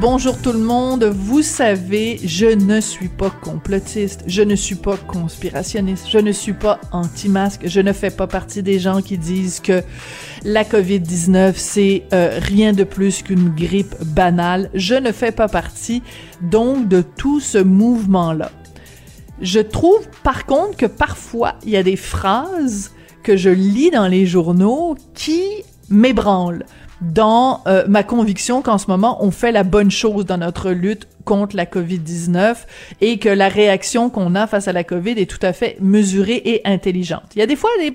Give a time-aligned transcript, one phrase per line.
[0.00, 1.02] Bonjour tout le monde.
[1.02, 6.52] Vous savez, je ne suis pas complotiste, je ne suis pas conspirationniste, je ne suis
[6.52, 9.82] pas anti-masque, je ne fais pas partie des gens qui disent que
[10.44, 14.70] la COVID-19 c'est euh, rien de plus qu'une grippe banale.
[14.72, 16.04] Je ne fais pas partie
[16.42, 18.52] donc de tout ce mouvement-là.
[19.40, 22.92] Je trouve par contre que parfois il y a des phrases
[23.24, 25.42] que je lis dans les journaux qui
[25.90, 26.64] m'ébranlent
[27.00, 31.06] dans euh, ma conviction qu'en ce moment, on fait la bonne chose dans notre lutte
[31.24, 32.56] contre la COVID-19
[33.00, 36.42] et que la réaction qu'on a face à la COVID est tout à fait mesurée
[36.44, 37.24] et intelligente.
[37.34, 37.92] Il y a des fois des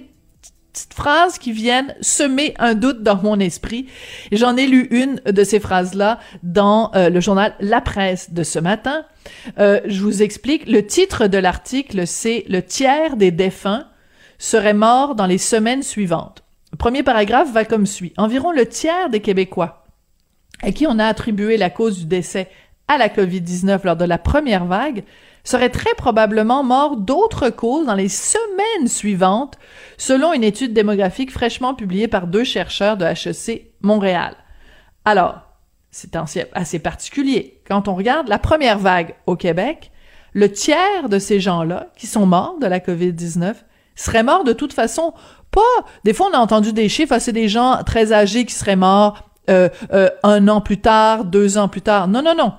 [0.74, 3.88] petites phrases qui viennent semer un doute dans mon esprit.
[4.32, 8.60] J'en ai lu une de ces phrases-là dans euh, le journal La Presse de ce
[8.60, 9.06] matin.
[9.60, 10.68] Euh, je vous explique.
[10.68, 13.86] Le titre de l'article, c'est Le tiers des défunts
[14.40, 16.43] seraient morts dans les semaines suivantes.
[16.74, 18.14] Le premier paragraphe va comme suit.
[18.18, 19.86] Environ le tiers des Québécois
[20.64, 22.50] à qui on a attribué la cause du décès
[22.88, 25.04] à la COVID-19 lors de la première vague
[25.44, 29.60] seraient très probablement morts d'autres causes dans les semaines suivantes,
[29.98, 34.36] selon une étude démographique fraîchement publiée par deux chercheurs de HEC Montréal.
[35.06, 35.42] Alors,
[35.92, 36.16] c'est
[36.54, 37.62] assez particulier.
[37.68, 39.92] Quand on regarde la première vague au Québec,
[40.34, 43.54] le tiers de ces gens-là qui sont morts de la COVID-19
[43.96, 45.14] seraient morts de toute façon
[45.54, 45.86] pas.
[46.04, 49.30] Des fois, on a entendu des chiffres, c'est des gens très âgés qui seraient morts
[49.50, 52.08] euh, euh, un an plus tard, deux ans plus tard.
[52.08, 52.54] Non, non, non.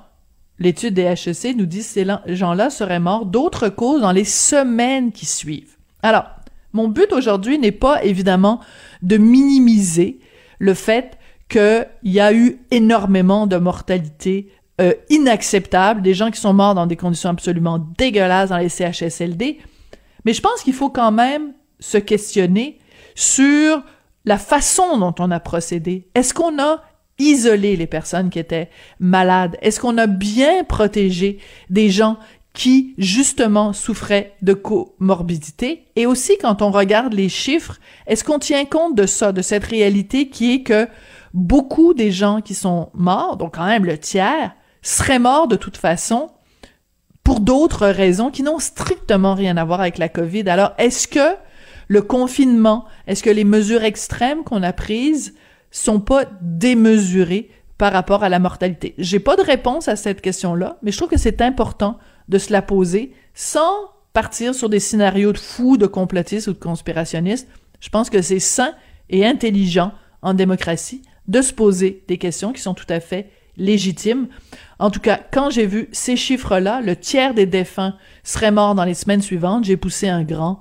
[0.59, 5.11] L'étude des HEC nous dit que ces gens-là seraient morts d'autres causes dans les semaines
[5.11, 5.77] qui suivent.
[6.03, 6.25] Alors,
[6.73, 8.61] mon but aujourd'hui n'est pas évidemment
[9.03, 10.21] de minimiser
[10.59, 11.19] le fait
[11.49, 16.87] qu'il y a eu énormément de mortalité euh, inacceptable, des gens qui sont morts dans
[16.87, 19.59] des conditions absolument dégueulasses dans les CHSLD,
[20.25, 22.79] mais je pense qu'il faut quand même se questionner
[23.15, 23.83] sur
[24.25, 26.09] la façon dont on a procédé.
[26.15, 26.83] Est-ce qu'on a
[27.19, 29.57] isolé les personnes qui étaient malades?
[29.63, 31.39] Est-ce qu'on a bien protégé
[31.71, 32.19] des gens
[32.53, 35.87] qui, justement, souffraient de comorbidité?
[35.97, 39.65] Et aussi, quand on regarde les chiffres, est-ce qu'on tient compte de ça, de cette
[39.65, 40.89] réalité qui est que
[41.33, 45.77] beaucoup des gens qui sont morts, donc quand même le tiers, seraient morts de toute
[45.77, 46.31] façon
[47.25, 50.49] pour d'autres raisons qui n'ont strictement rien à voir avec la COVID?
[50.49, 51.37] Alors, est-ce que
[51.89, 55.35] le confinement, est-ce que les mesures extrêmes qu'on a prises
[55.71, 58.95] sont pas démesurées par rapport à la mortalité?
[58.99, 62.53] J'ai pas de réponse à cette question-là, mais je trouve que c'est important de se
[62.53, 67.49] la poser sans partir sur des scénarios de fous, de complotistes ou de conspirationnistes.
[67.81, 68.75] Je pense que c'est sain
[69.11, 69.93] et intelligent
[70.23, 74.29] en démocratie de se poser des questions qui sont tout à fait légitimes.
[74.79, 78.85] En tout cas, quand j'ai vu ces chiffres-là, le tiers des défunts seraient morts dans
[78.85, 80.61] les semaines suivantes, j'ai poussé un grand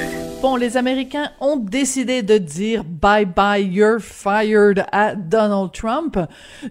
[0.41, 6.17] Bon, les Américains ont décidé de dire bye bye, you're fired à Donald Trump.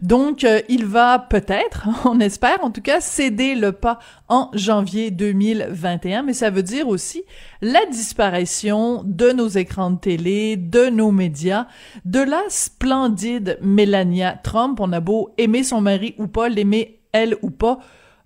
[0.02, 5.12] Donc, euh, il va peut-être, on espère en tout cas, céder le pas en janvier
[5.12, 6.24] 2021.
[6.24, 7.22] Mais ça veut dire aussi
[7.62, 11.68] la disparition de nos écrans de télé, de nos médias,
[12.04, 14.80] de la splendide Melania Trump.
[14.80, 17.78] On a beau aimer son mari ou pas, l'aimer elle ou pas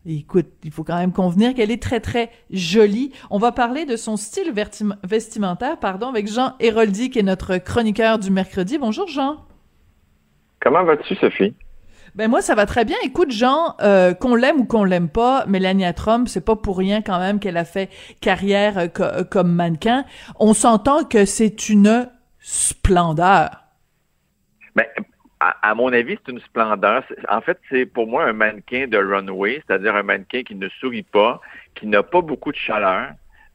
[0.06, 3.12] Écoute, il faut quand même convenir qu'elle est très très jolie.
[3.30, 4.52] On va parler de son style
[5.02, 8.76] vestimentaire, pardon, avec Jean Héroldi, qui est notre chroniqueur du mercredi.
[8.76, 9.46] Bonjour Jean.
[10.60, 11.54] Comment vas-tu, Sophie?
[12.14, 12.96] Ben moi ça va très bien.
[13.02, 17.02] Écoute Jean, euh, qu'on l'aime ou qu'on l'aime pas, Melania Trump, c'est pas pour rien
[17.02, 17.90] quand même qu'elle a fait
[18.20, 20.04] carrière euh, euh, comme mannequin.
[20.38, 22.08] On s'entend que c'est une
[22.38, 23.64] splendeur.
[24.76, 24.84] Ben
[25.62, 27.04] à, mon avis, c'est une splendeur.
[27.28, 31.02] En fait, c'est pour moi un mannequin de runway, c'est-à-dire un mannequin qui ne sourit
[31.02, 31.40] pas,
[31.74, 33.10] qui n'a pas beaucoup de chaleur,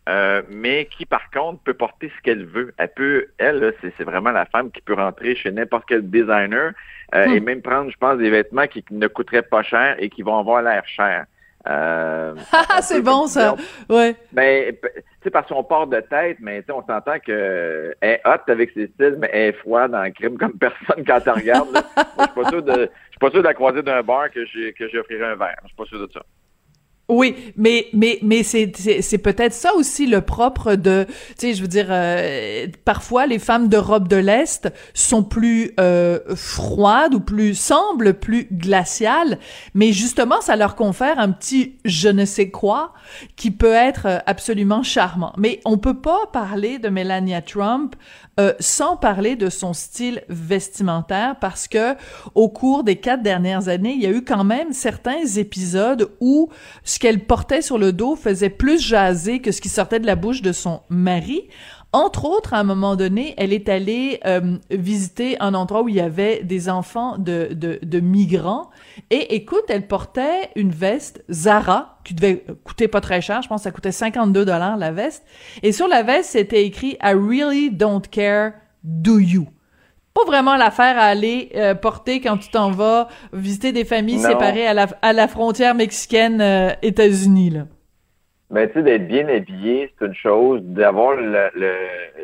[0.08, 2.74] euh, mais qui, par contre, peut porter ce qu'elle veut.
[2.78, 6.74] Elle peut, elle, c'est vraiment la femme qui peut rentrer chez n'importe quel designer,
[7.16, 7.32] euh, Hmm.
[7.32, 10.38] et même prendre, je pense, des vêtements qui ne coûteraient pas cher et qui vont
[10.38, 11.26] avoir l'air cher.
[11.68, 13.56] Euh, Ah, c'est bon ça.
[13.90, 14.16] Ouais.
[14.32, 14.90] ben, tu
[15.24, 18.22] sais, parce qu'on part de tête, mais tu sais, on s'entend que euh, elle est
[18.26, 21.68] hot avec ses styles, mais elle est froide en crime comme personne quand elle regarde.
[21.76, 24.46] je suis pas sûr de, je suis pas sûr de la croiser d'un bar que
[24.46, 25.58] j'ai, que j'offrirais un verre.
[25.64, 26.22] Je suis pas sûr de ça.
[27.10, 31.62] Oui, mais mais mais c'est c'est, peut-être ça aussi le propre de tu sais je
[31.64, 37.56] veux dire euh, parfois les femmes d'Europe de l'Est sont plus euh, froides ou plus
[37.56, 39.40] semblent plus glaciales,
[39.74, 42.94] mais justement ça leur confère un petit je ne sais quoi
[43.36, 45.34] qui peut être absolument charmant.
[45.36, 47.96] Mais on peut pas parler de Melania Trump
[48.40, 51.96] euh, sans parler de son style vestimentaire parce que
[52.36, 56.50] au cours des quatre dernières années, il y a eu quand même certains épisodes où
[56.86, 60.16] ce qu'elle portait sur le dos faisait plus jaser que ce qui sortait de la
[60.16, 61.50] bouche de son mari.
[61.92, 65.96] Entre autres, à un moment donné, elle est allée euh, visiter un endroit où il
[65.96, 68.70] y avait des enfants de, de, de migrants.
[69.10, 73.42] Et écoute, elle portait une veste Zara qui devait coûter pas très cher.
[73.42, 75.26] Je pense que ça coûtait 52 dollars la veste.
[75.64, 78.54] Et sur la veste, c'était écrit I really don't care,
[78.84, 79.48] do you?
[80.14, 84.30] Pas vraiment l'affaire à aller euh, porter quand tu t'en vas visiter des familles Non.
[84.30, 87.62] séparées à la, à la frontière mexicaine euh, États-Unis là.
[88.52, 90.62] Ben, tu sais, d'être bien habillé, c'est une chose.
[90.64, 91.72] D'avoir le, le,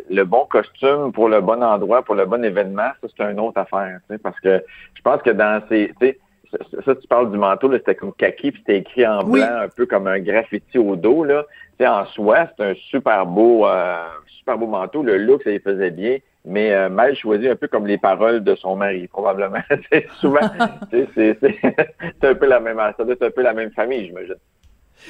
[0.10, 3.60] le bon costume pour le bon endroit, pour le bon événement, ça, c'est une autre
[3.60, 4.00] affaire.
[4.10, 4.64] tu sais, Parce que
[4.96, 5.94] je pense que dans ces...
[6.02, 6.20] Tu sais,
[6.52, 9.70] ça, ça, tu parles du manteau, c'était comme kaki, puis c'était écrit en blanc, un
[9.70, 11.24] peu comme un graffiti au dos.
[11.24, 11.46] Là.
[11.78, 14.06] Tu sais, en soi, c'est un super beau, euh,
[14.40, 15.04] super beau manteau.
[15.04, 18.44] Le look, ça y faisait bien, mais euh, mal choisi, un peu comme les paroles
[18.44, 19.60] de son mari, probablement.
[19.92, 20.40] c'est souvent,
[20.92, 24.36] c'est un peu la même, ça doit être un peu la même famille, j'imagine.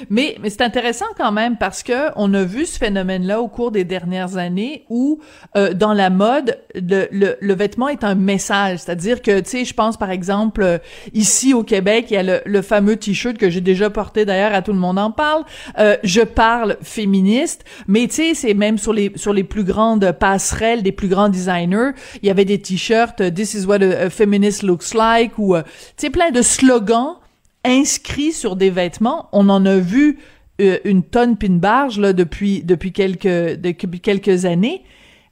[0.09, 3.71] Mais, mais c'est intéressant quand même parce que on a vu ce phénomène-là au cours
[3.71, 5.19] des dernières années où
[5.55, 9.65] euh, dans la mode le, le, le vêtement est un message, c'est-à-dire que tu sais,
[9.65, 10.77] je pense par exemple euh,
[11.13, 14.53] ici au Québec, il y a le, le fameux t-shirt que j'ai déjà porté d'ailleurs,
[14.53, 15.43] à tout le monde en parle.
[15.77, 20.11] Euh, je parle féministe, mais tu sais, c'est même sur les sur les plus grandes
[20.11, 24.09] passerelles des plus grands designers, il y avait des t-shirts euh, This is what a,
[24.09, 25.63] feminist looks like ou euh,
[25.97, 27.17] tu sais plein de slogans
[27.65, 29.29] inscrits sur des vêtements.
[29.33, 30.19] On en a vu
[30.61, 34.83] euh, une tonne pis une barge là depuis depuis quelques depuis quelques années.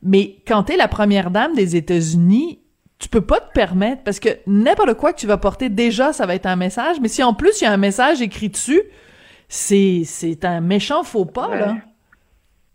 [0.02, 2.60] Mais quand t'es la première dame des États-Unis,
[3.00, 6.26] tu peux pas te permettre parce que n'importe quoi que tu vas porter déjà, ça
[6.26, 6.98] va être un message.
[7.02, 8.82] Mais si en plus il y a un message écrit dessus,
[9.48, 11.76] c'est c'est un méchant faux pas là.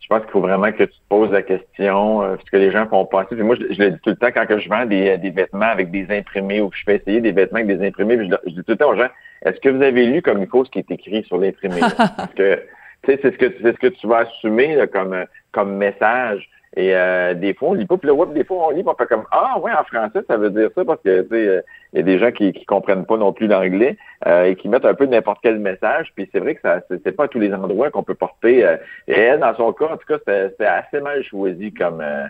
[0.09, 2.71] Je pense qu'il faut vraiment que tu te poses la question, euh, ce que les
[2.71, 3.35] gens font passer.
[3.35, 5.29] Puis moi, je, je le dis tout le temps quand que je vends des, des
[5.29, 8.27] vêtements avec des imprimés ou que je fais essayer des vêtements avec des imprimés, puis
[8.27, 9.09] je, dis tout le temps aux gens,
[9.45, 11.79] est-ce que vous avez lu comme il faut ce qui est écrit sur l'imprimé?
[12.17, 12.55] Parce que
[13.03, 15.77] tu sais, c'est ce que c'est ce que tu vas assumer là, comme euh, comme
[15.77, 16.49] message.
[16.75, 19.07] Et euh, des fois, on lit pas, puis là, des fois, on lit, on fait
[19.07, 21.61] comme Ah ouais, en français, ça veut dire ça, parce que tu sais, euh,
[21.93, 24.69] il y a des gens qui, qui comprennent pas non plus l'anglais euh, et qui
[24.69, 26.11] mettent un peu n'importe quel message.
[26.15, 28.65] Puis c'est vrai que ça c'est pas à tous les endroits qu'on peut porter.
[28.65, 28.77] euh,
[29.07, 32.25] et dans son cas, en tout cas, c'était c'était assez mal choisi comme euh,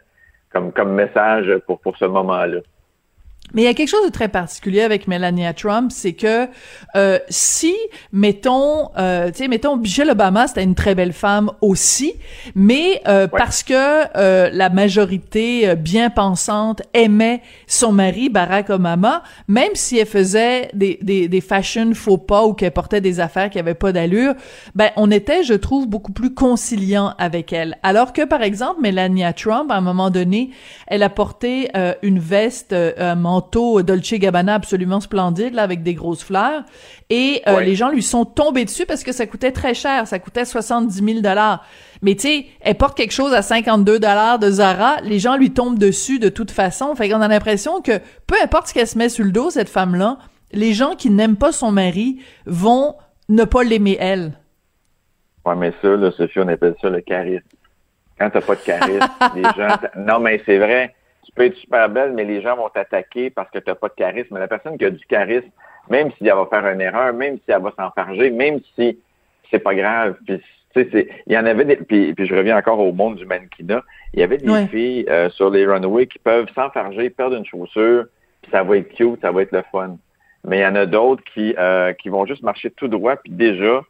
[0.54, 2.60] comme comme message pour pour ce moment-là.
[3.54, 6.48] Mais il y a quelque chose de très particulier avec Melania Trump, c'est que
[6.96, 7.76] euh, si,
[8.12, 12.14] mettons, euh, tu sais, mettons, Michelle Obama, c'était une très belle femme aussi,
[12.56, 19.24] mais euh, parce que euh, la majorité euh, bien pensante aimait son mari, Barack Obama,
[19.48, 23.50] même si elle faisait des, des, des fashion faux pas ou qu'elle portait des affaires
[23.50, 24.34] qui avaient pas d'allure,
[24.76, 27.78] ben on était, je trouve, beaucoup plus conciliant avec elle.
[27.84, 30.52] Alors que, par exemple, Melania Trump, à un moment donné,
[30.88, 35.82] elle a porté euh, une veste, euh, un manteau Dolce Gabbana absolument splendide, là, avec
[35.84, 36.64] des grosses fleurs.
[37.10, 37.66] Et euh, Ouais.
[37.66, 40.08] les gens lui sont tombés dessus parce que ça coûtait très cher.
[40.08, 41.64] Ça coûtait 70 000 dollars.
[42.02, 44.98] Mais tu sais, elle porte quelque chose à 52 dollars de Zara.
[45.04, 46.94] Les gens lui tombent dessus de toute façon.
[46.96, 49.70] Fait qu'on a l'impression que peu importe ce qu'elle se met sur le dos, cette
[49.70, 50.18] femme-là,
[50.52, 52.96] les gens qui n'aiment pas son mari vont
[53.30, 54.34] ne pas l'aimer elle.
[55.46, 57.44] Ouais, mais ça, là, Sophie, on appelle ça le charisme.
[58.20, 59.78] Quand t'as pas de charisme, les gens.
[59.98, 60.94] Non, mais c'est vrai.
[61.40, 63.94] Tu peux être super belle, mais les gens vont t'attaquer parce que t'as pas de
[63.94, 64.38] charisme.
[64.38, 65.48] La personne qui a du charisme,
[65.90, 69.00] même si elle va faire une erreur, même si elle va s'enfarger, même si
[69.50, 70.18] c'est pas grave.
[70.26, 70.42] Puis,
[70.74, 71.78] tu il y en avait des.
[71.78, 73.84] Puis, puis je reviens encore au monde du mannequinat.
[74.14, 74.68] Il y avait des Ouais.
[74.68, 78.06] filles euh, sur les runways qui peuvent s'enfarger, perdre une chaussure,
[78.42, 79.96] puis ça va être cute, ça va être le fun.
[80.44, 83.32] Mais il y en a d'autres qui, euh, qui vont juste marcher tout droit, puis
[83.32, 83.82] déjà,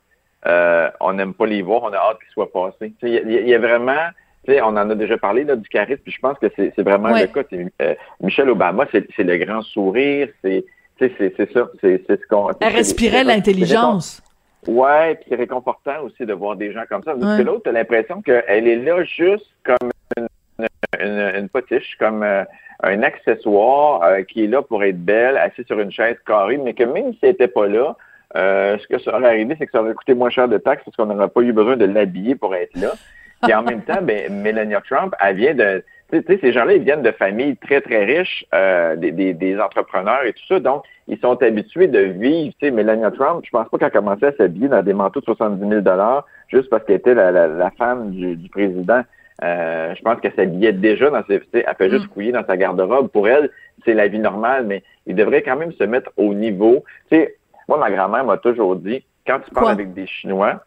[0.46, 2.94] euh, on n'aime pas les voir, on a hâte qu'ils soient passés.
[3.00, 4.06] Tu y, il y a vraiment,
[4.46, 6.82] tu sais, on en a déjà parlé là, du charisme, puis je pense que c'est
[6.82, 7.22] vraiment Ouais.
[7.22, 7.44] le cas.
[7.82, 10.64] Euh, Michelle Obama, c'est le grand sourire, c'est
[11.00, 12.50] ça, c'est ce qu'on.
[12.60, 14.22] Elle respirait l'intelligence.
[14.68, 17.16] Ouais, puis c'est réconfortant aussi de voir des gens comme ça.
[17.16, 17.38] Ouais.
[17.38, 20.28] que l'autre, t'as l'impression qu'elle est là juste comme une
[21.00, 22.44] une, une potiche, comme euh,
[22.84, 26.74] un accessoire euh, qui est là pour être belle, assise sur une chaise carrée, mais
[26.74, 27.96] que même si elle n'était pas là,
[28.36, 30.84] euh, ce que ça aurait arrivé, c'est que ça aurait coûté moins cher de taxes
[30.84, 32.92] parce qu'on n'aurait pas eu besoin de l'habiller pour être là.
[33.48, 35.84] Et en même temps, ben, Melania Trump, elle vient de...
[36.12, 39.60] Tu sais, ces gens-là, ils viennent de familles très, très riches, euh, des, des, des,
[39.60, 40.60] entrepreneurs et tout ça.
[40.60, 42.52] Donc, ils sont habitués de vivre.
[42.60, 45.26] Tu sais, Melania Trump, je pense pas qu'elle commençait à s'habiller dans des manteaux de
[45.26, 45.82] 70 000
[46.48, 49.04] juste parce qu'elle était la, la, la femme du, du président.
[49.44, 53.10] Euh, je pense qu'elle s'habillait déjà dans ses, elle fait juste fouiller dans sa garde-robe.
[53.10, 53.50] Pour elle,
[53.86, 56.84] c'est la vie normale, mais il devrait quand même se mettre au niveau.
[57.10, 57.36] Tu sais,
[57.68, 59.72] moi, ma grand-mère m'a toujours dit, quand tu parles Quoi?
[59.74, 60.64] avec des Chinois,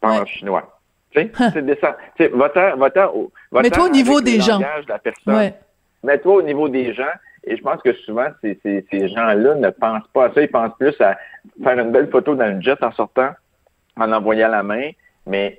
[0.00, 0.20] parle Ouais.
[0.20, 0.73] en chinois.
[1.14, 1.94] C'est descend.
[2.18, 3.12] Va-t'en, va-t'en
[3.52, 4.58] Mets-toi au niveau des gens.
[4.58, 5.32] de.
[5.32, 5.54] Ouais.
[6.02, 7.12] Mets-toi au niveau des gens.
[7.46, 10.40] Et je pense que souvent, ces, ces, ces gens-là ne pensent pas à ça.
[10.40, 11.16] Ils pensent plus à
[11.62, 13.30] faire une belle photo dans une jet en sortant,
[13.98, 14.90] en envoyant la main.
[15.26, 15.58] Mais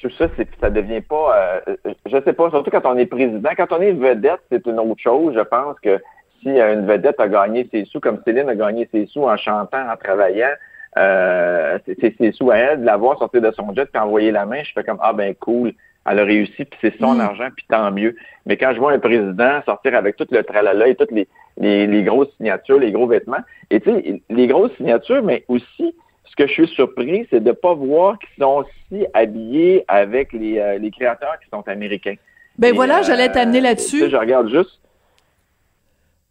[0.00, 1.76] tout ça, c'est, ça devient pas, euh,
[2.06, 3.50] je sais pas, surtout quand on est président.
[3.56, 5.34] Quand on est vedette, c'est une autre chose.
[5.34, 6.00] Je pense que
[6.40, 9.90] si une vedette a gagné ses sous, comme Céline a gagné ses sous en chantant,
[9.90, 10.54] en travaillant,
[10.96, 14.62] euh, c'est, sous à elle, de l'avoir sorti de son jet puis envoyer la main,
[14.62, 15.72] je fais comme, ah ben cool,
[16.10, 17.20] elle a réussi, puis c'est son Mm.
[17.20, 18.16] argent, puis tant mieux.
[18.46, 21.28] Mais quand je vois un président sortir avec tout le tralala et toutes les,
[21.58, 25.94] les, les grosses signatures, les gros vêtements, et tu sais, les grosses signatures, mais aussi,
[26.24, 30.58] ce que je suis surpris, c'est de pas voir qu'ils sont aussi habillés avec les,
[30.58, 32.14] euh, les créateurs qui sont américains.
[32.58, 34.08] Ben Et, voilà, euh, j'allais t'amener là-dessus.
[34.10, 34.80] Je regarde juste.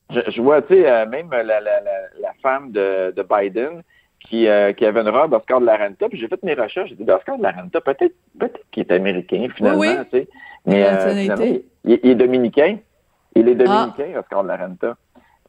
[0.10, 1.80] Je, je vois, tu sais, même la, la, la,
[2.22, 3.82] la femme de, de Biden
[4.20, 6.90] qui, euh, qui avait une robe Oscar de la Renta, puis j'ai fait mes recherches,
[6.90, 10.20] j'ai dit, ben, Oscar de la Renta, peut-être peut-être qu'il est américain, finalement, Oui, tu
[10.20, 10.28] sais.
[10.66, 11.46] Mais euh, finalement,
[11.86, 12.78] il, il est dominicain.
[13.36, 13.88] Il est Ah.
[13.96, 14.96] dominicain, Oscar de la Renta.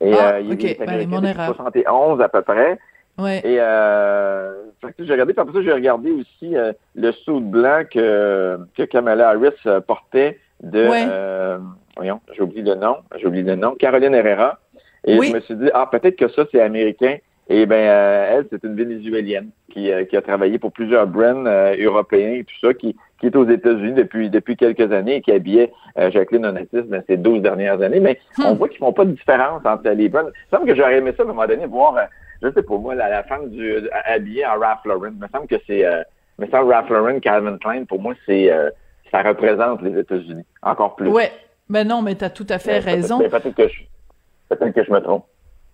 [0.00, 1.56] Et Ah, euh, il, ok, il est ben, américain mon depuis erreur.
[1.56, 2.78] 71 à peu près.
[3.18, 3.38] Ouais.
[3.44, 4.52] Et euh,
[5.00, 9.30] j'ai regardé, puis après ça, j'ai regardé aussi euh, le saut blanc que, que Kamala
[9.30, 11.04] Harris euh, portait de Ouais.
[11.08, 11.58] euh,
[11.96, 14.58] voyons, j'ai oublié le nom, j'ai oublié le nom, Caroline Herrera.
[15.04, 15.28] Et Oui.
[15.28, 17.16] je me suis dit, ah, peut-être que ça, c'est américain.
[17.50, 21.46] Et ben euh, elle, c'est une vénézuélienne qui, euh, qui a travaillé pour plusieurs brands
[21.46, 25.20] euh, européens et tout ça, qui, qui est aux États-Unis depuis depuis quelques années et
[25.22, 28.00] qui habillait Jacqueline Onassis dans ces 12 dernières années.
[28.00, 28.42] Mais Hmm.
[28.48, 30.22] on voit qu'ils font pas de différence entre les brands.
[30.22, 31.96] Il me semble que j'aurais aimé ça à un moment donné voir,
[32.42, 33.74] je sais pas moi, la, la femme du
[34.04, 35.10] habillée en Ralph Lauren.
[35.14, 35.84] Il me semble que c'est
[36.38, 38.50] me semble Ralph Lauren, Calvin Klein, pour moi, c'est
[39.10, 41.08] ça représente les États-Unis encore plus.
[41.08, 41.32] Ouais.
[41.70, 43.18] Ben non, mais t'as tout à fait peut-être- raison.
[43.18, 43.80] Peut-être que je
[44.50, 45.24] peut-être que je me trompe.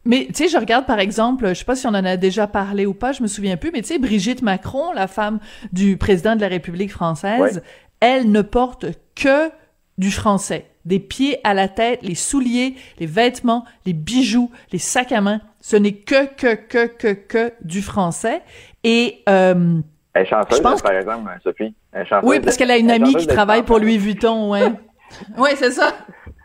[0.04, 2.46] Mais tu sais, je regarde par exemple, je sais pas si on en a déjà
[2.46, 5.38] parlé ou pas, je me souviens plus, mais tu sais, Brigitte Macron, la femme
[5.72, 7.62] du président de la République française,
[8.00, 9.50] elle ne porte que
[9.96, 10.66] du français.
[10.84, 15.40] Des pieds à la tête, les souliers, les vêtements, les bijoux, les sacs à main.
[15.60, 18.42] Ce n'est que, que, que, que, que du français.
[18.82, 19.80] Et euh,
[20.12, 21.74] Elle est chanceuse, Je pense par exemple, Sophie.
[21.92, 23.78] Elle est chanceuse oui, parce qu'elle a une amie qui travaille pour.
[23.78, 24.72] Louis Vuitton, ouais.
[25.38, 25.94] ouais, c'est ça.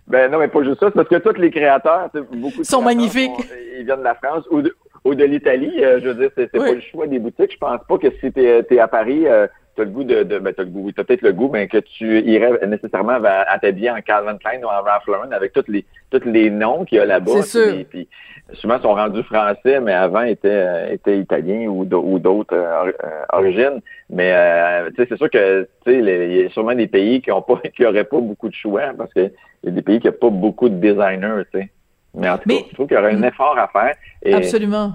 [0.09, 2.63] Ben non, mais pas juste ça, c'est parce que tous les créateurs, tu beaucoup de
[2.63, 3.31] Sont magnifiques.
[3.35, 4.75] sont- ils viennent de la France ou de,
[5.05, 5.73] ou de l'Italie.
[5.83, 6.59] euh, je veux dire, c'est Oui.
[6.67, 7.53] pas le choix des boutiques.
[7.53, 10.39] Je pense pas que si t'es es à Paris, euh, t'as le goût de, de
[10.39, 13.45] ben t'as le goût, oui, t'as peut-être le goût, mais que tu irais nécessairement à,
[13.49, 16.85] à t'habiller en Calvin Klein ou en Ralph Lauren avec tous les tous les noms
[16.85, 17.31] qu'il y a là-bas.
[17.43, 17.73] C'est sûr.
[17.75, 18.07] Puis, puis
[18.53, 22.91] souvent sont rendus français, mais avant étaient euh, étaient italiens ou d'au- ou d'autres euh,
[23.03, 23.81] euh, origines.
[24.09, 27.85] Mais euh, c'est sûr que il y a sûrement des pays qui ont pas qui
[27.85, 29.31] auraient pas beaucoup de choix parce que
[29.63, 31.69] il y a des pays qui n'ont pas beaucoup de designers, tu sais.
[32.15, 33.93] Mais en tout Mais- cas, je trouve qu'il y aurait un effort à faire.
[34.23, 34.93] Et Absolument.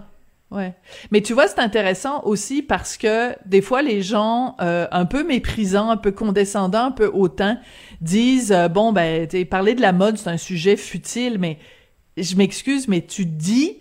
[0.51, 0.73] Ouais.
[1.11, 5.25] Mais tu vois, c'est intéressant aussi parce que des fois, les gens euh, un peu
[5.27, 7.59] méprisants, un peu condescendants, un peu hautains
[8.01, 11.59] disent bon ben, tu sais, parler de la mode, c'est un sujet futile, mais
[12.17, 13.79] je m'excuse, mais tu dis,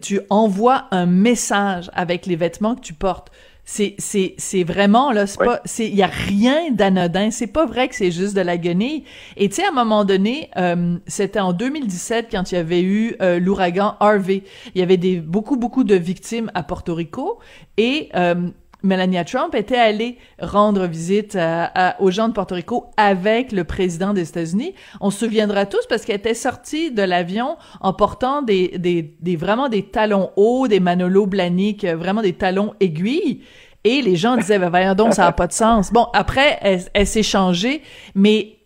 [0.00, 3.30] tu envoies un message avec les vêtements que tu portes.
[3.64, 5.46] C'est c'est c'est vraiment là, c'est Ouais.
[5.46, 8.56] pas c'est il y a rien d'anodin, c'est pas vrai que c'est juste de la
[8.56, 9.04] guenille.
[9.36, 12.82] Et tu sais à un moment donné, euh, c'était en 2017 quand il y avait
[12.82, 14.42] eu euh, l'ouragan Harvey.
[14.74, 17.38] Il y avait des beaucoup beaucoup de victimes à Porto Rico
[17.76, 18.48] et euh,
[18.82, 24.12] Melania Trump était allée rendre visite à- aux gens de Porto Rico avec le président
[24.12, 24.74] des États-Unis.
[25.00, 29.36] On se souviendra tous parce qu'elle était sortie de l'avion en portant des, des, des
[29.36, 33.42] vraiment des talons hauts, des Manolo Blahnik, euh, vraiment des talons aiguilles.
[33.84, 35.90] Et les gens disaient, ben voyons donc, ça n'a pas de sens.
[35.92, 36.58] Bon, après,
[36.92, 37.80] elle s'est changée,
[38.14, 38.58] mais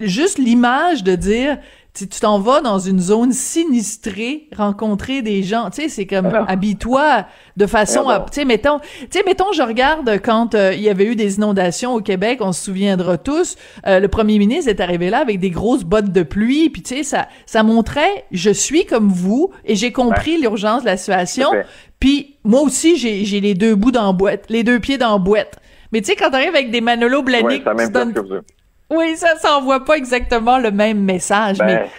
[0.00, 1.58] juste l'image de dire,
[1.94, 6.26] tu tu t'en vas dans une zone sinistrée, rencontrer des gens, tu sais, c'est comme,
[6.26, 6.48] Alors.
[6.48, 8.30] habille-toi de façon à, Alors.
[8.30, 11.36] tu sais, mettons, tu sais, mettons, je regarde quand euh, il y avait eu des
[11.36, 13.56] inondations au Québec, on se souviendra tous,
[13.86, 16.96] euh, le premier ministre est arrivé là avec des grosses bottes de pluie, puis tu
[16.96, 21.52] sais, ça, ça montrait, je suis comme vous, et j'ai compris l'urgence de la situation,
[21.52, 21.64] à
[22.00, 25.12] puis moi aussi, j'ai j'ai les deux bouts dans la boîte, les deux pieds dans
[25.12, 25.58] la boîte.
[25.92, 28.40] Mais tu sais, quand t'arrives avec des Manolo ouais, Blahnik, tu donnes- vous.
[28.92, 31.90] Oui, ça s'envoie pas exactement le même message, Ben, mais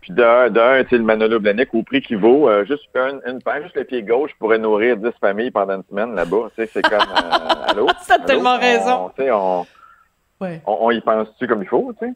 [0.00, 3.20] Puis d'un, d'un, tu sais, le Manolo Blahnik au prix qu'il vaut, euh, juste une,
[3.26, 6.50] une paire, juste le pied gauche pourrait nourrir 10 familles pendant une semaine là-bas.
[6.56, 7.86] Tu sais, c'est comme, euh, allô?
[8.08, 9.10] T'as tellement On- raison.
[9.16, 9.66] Tu sais, on,
[10.40, 10.62] ouais.
[10.66, 12.12] on, on y pense-tu comme il faut, tu sais?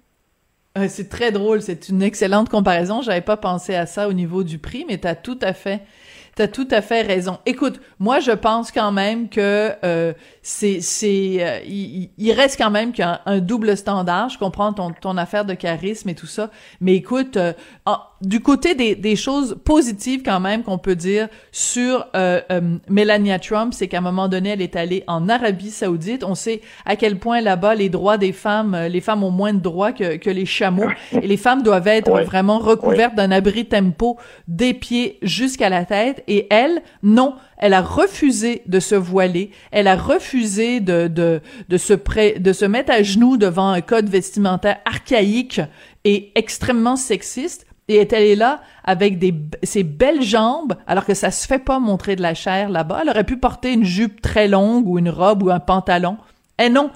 [0.76, 3.00] Euh, C'est très drôle, c'est une excellente comparaison.
[3.00, 5.82] J'avais pas pensé à ça au niveau du prix, mais t'as tout à fait,
[6.36, 7.38] t'as tout à fait raison.
[7.46, 10.12] Écoute, moi je pense quand même que euh,
[10.42, 14.28] c'est, c'est, euh, il, il reste quand même a un, double standard.
[14.28, 16.50] Je comprends ton, ton affaire de charisme et tout ça,
[16.80, 17.52] mais écoute, euh,
[17.86, 22.78] en- du côté des, des choses positives quand même qu'on peut dire sur euh, euh,
[22.88, 26.24] Melania Trump, c'est qu'à un moment donné, elle est allée en Arabie Saoudite.
[26.24, 29.58] On sait à quel point là-bas les droits des femmes, les femmes ont moins de
[29.60, 32.24] droits que, que les chameaux, et les femmes doivent être Ouais.
[32.24, 34.16] vraiment recouvertes d'un abri tempo
[34.48, 36.22] des pieds jusqu'à la tête.
[36.28, 41.76] Et elle, non, elle a refusé de se voiler, elle a refusé de de de
[41.78, 45.60] se pré- de se mettre à genoux devant un code vestimentaire archaïque
[46.04, 51.30] et extrêmement sexiste et est allée là avec des ses belles jambes alors que ça
[51.30, 53.00] se fait pas montrer de la chair là-bas.
[53.02, 56.16] Elle aurait pu porter une jupe très longue ou une robe ou un pantalon.
[56.58, 56.90] Et non.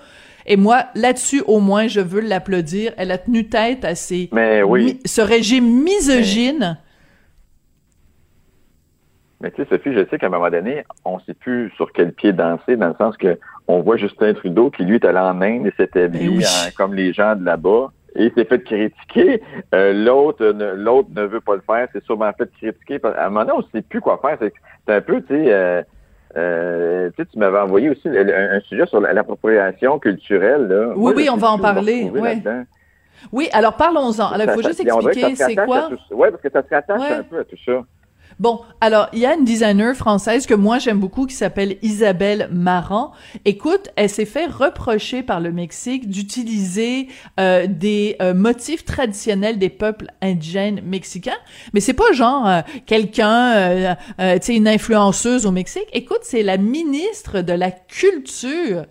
[0.50, 2.92] Et moi, là-dessus, au moins, je veux l'applaudir.
[2.96, 3.94] Elle a tenu tête à
[4.32, 4.84] Mais oui.
[4.84, 6.78] mi- ce régime misogyne.
[6.80, 6.87] Mais
[9.42, 12.32] tu sais, Sophie, je sais qu'à un moment donné, on sait plus sur quel pied
[12.32, 15.66] danser, dans le sens que on voit Justin Trudeau qui, lui, est allé en Inde
[15.78, 16.44] et habillé Ben oui.
[16.44, 17.92] en- comme les gens de là-bas.
[18.16, 19.42] Et il s'est fait critiquer.
[19.74, 21.86] Euh, l'autre, ne, l'autre ne veut pas le faire.
[21.92, 22.98] C'est sûrement fait critiquer.
[23.04, 24.36] À un moment donné, on ne sait plus quoi faire.
[24.40, 24.52] C'est,
[24.86, 25.82] c'est un peu, tu sais, euh,
[26.36, 30.66] euh, tu m'avais envoyé aussi un sujet sur la- l'appropriation culturelle.
[30.68, 30.92] Là.
[30.96, 32.64] Oui, oui, on va en parler, là-dedans.
[33.32, 34.32] Oui, alors parlons-en.
[34.32, 35.88] Alors, il faut Ça- juste ça- expliquer c'est quoi?
[35.90, 36.14] tout.
[36.14, 37.16] Ouais, parce que ça se rattache Ouais.
[37.16, 37.82] un peu à tout ça.
[38.38, 42.48] Bon, alors, il y a une designer française que moi j'aime beaucoup qui s'appelle Isabelle
[42.52, 43.10] Marant.
[43.44, 47.08] Écoute, elle s'est fait reprocher par le Mexique d'utiliser
[47.40, 51.38] euh, des euh, motifs traditionnels des peuples indigènes mexicains,
[51.72, 55.88] mais c'est pas genre euh, quelqu'un, euh, euh, tu sais, une influenceuse au Mexique.
[55.92, 58.84] Écoute, c'est la ministre de la Culture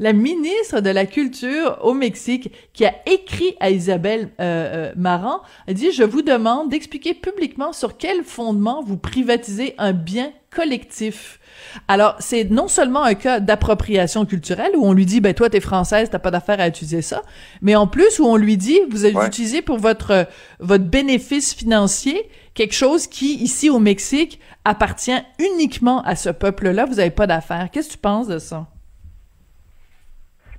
[0.00, 5.42] la ministre de la Culture au Mexique qui a écrit à Isabelle euh, euh, Marant,
[5.68, 11.38] a dit je vous demande d'expliquer publiquement sur quel fondement vous privatisez un bien collectif.
[11.86, 15.60] Alors, c'est non seulement un cas d'appropriation culturelle où on lui dit ben toi t'es
[15.60, 17.22] française, t'as pas d'affaire à utiliser ça,
[17.60, 19.26] mais en plus où on lui dit vous avez Ouais.
[19.26, 20.26] utilisé pour votre
[20.60, 27.00] votre bénéfice financier quelque chose qui ici au Mexique appartient uniquement à ce peuple-là, vous
[27.00, 27.68] avez pas d'affaire.
[27.70, 28.66] Qu'est-ce que tu penses de ça?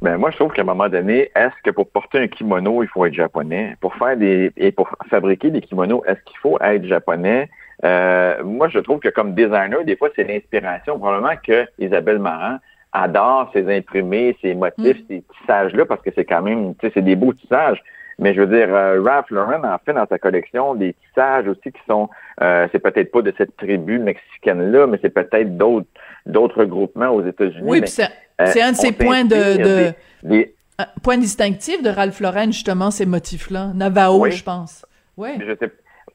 [0.01, 2.89] Ben moi, je trouve qu'à un moment donné, est-ce que pour porter un kimono, il
[2.89, 3.75] faut être japonais?
[3.81, 7.49] Pour faire des et pour fabriquer des kimonos, est-ce qu'il faut être japonais?
[7.85, 10.97] Euh, moi, je trouve que comme designer, des fois, c'est l'inspiration.
[10.97, 12.57] Probablement que Isabelle Marant
[12.93, 17.01] adore ses imprimés, ses motifs, ces tissages-là, parce que c'est quand même, tu sais, c'est
[17.03, 17.81] des beaux tissages.
[18.19, 21.71] Mais je veux dire, euh, Ralph Lauren en fait dans sa collection des tissages aussi
[21.71, 22.07] qui sont,
[22.41, 25.87] euh, c'est peut-être pas de cette tribu mexicaine-là, mais c'est peut-être d'autres
[26.27, 27.67] d'autres groupements aux États-Unis.
[27.67, 28.07] Oui, mais, puis euh,
[28.47, 32.19] c'est un de ses points de, s'inspire de des- des, un point distinctif de Ralph
[32.19, 34.31] Lauren justement ces motifs-là, Navajo, Oui.
[34.31, 34.85] je pense.
[35.17, 35.35] Ouais.
[35.39, 35.71] Je sais,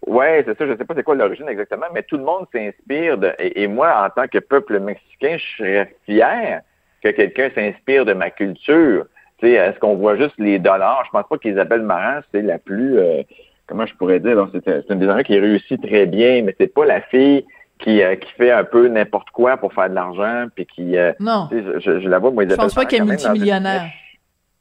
[0.06, 0.66] ouais, c'est ça.
[0.66, 3.32] Je sais pas c'est quoi l'origine exactement, mais tout le monde s'inspire de.
[3.38, 6.62] Et, et moi, en tant que peuple mexicain, je serais fier
[7.02, 9.06] que quelqu'un s'inspire de ma culture.
[9.38, 11.02] Tu sais, est-ce qu'on voit juste les dollars?
[11.06, 12.98] Je pense pas qu'Isabelle Marant c'est la plus.
[12.98, 13.22] euh,
[13.66, 14.48] comment je pourrais dire?
[14.64, 17.44] C'est une designer qui réussit très bien, mais c'est pas la fille
[17.78, 20.96] qui euh, qui fait un peu n'importe quoi pour faire de l'argent, puis qui.
[20.96, 21.48] euh, Non.
[21.50, 23.86] sais, je, je la vois moi Je pense pas qu'elle est multimillionnaire.